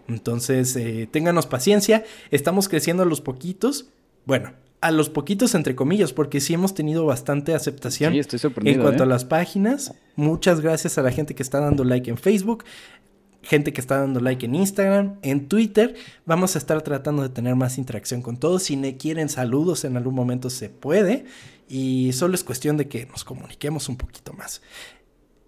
[0.07, 3.87] Entonces, eh, ténganos paciencia, estamos creciendo a los poquitos.
[4.25, 8.75] Bueno, a los poquitos entre comillas, porque sí hemos tenido bastante aceptación sí, estoy sorprendido,
[8.75, 9.09] en cuanto a ¿eh?
[9.09, 9.93] las páginas.
[10.17, 12.65] Muchas gracias a la gente que está dando like en Facebook,
[13.41, 15.95] gente que está dando like en Instagram, en Twitter.
[16.25, 18.63] Vamos a estar tratando de tener más interacción con todos.
[18.63, 21.23] Si me quieren saludos en algún momento se puede
[21.69, 24.61] y solo es cuestión de que nos comuniquemos un poquito más.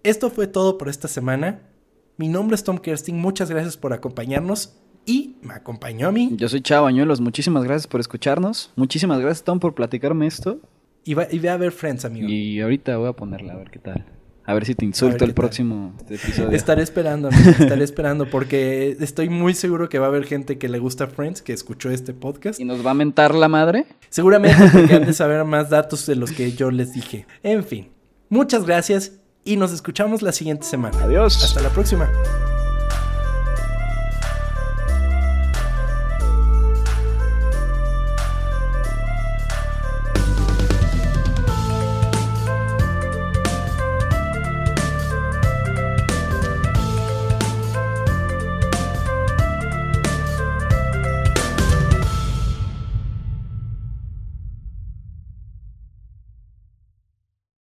[0.02, 1.60] Esto fue todo por esta semana.
[2.16, 6.30] Mi nombre es Tom Kersting, muchas gracias por acompañarnos y me acompañó a mí.
[6.36, 8.72] Yo soy Chavo Añuelos, muchísimas gracias por escucharnos.
[8.76, 10.60] Muchísimas gracias, Tom, por platicarme esto.
[11.04, 12.28] Y, va, y ve a ver Friends, amigo.
[12.28, 14.04] Y ahorita voy a ponerla, a ver qué tal.
[14.44, 16.50] A ver si te insulto el próximo episodio.
[16.50, 20.68] Estaré esperando, amigo, estaré esperando porque estoy muy seguro que va a haber gente que
[20.68, 22.60] le gusta Friends, que escuchó este podcast.
[22.60, 23.86] ¿Y nos va a mentar la madre?
[24.08, 27.26] Seguramente porque han de saber más datos de los que yo les dije.
[27.42, 27.88] En fin,
[28.28, 30.96] muchas gracias y nos escuchamos la siguiente semana.
[31.02, 31.42] Adiós.
[31.42, 32.08] Hasta la próxima.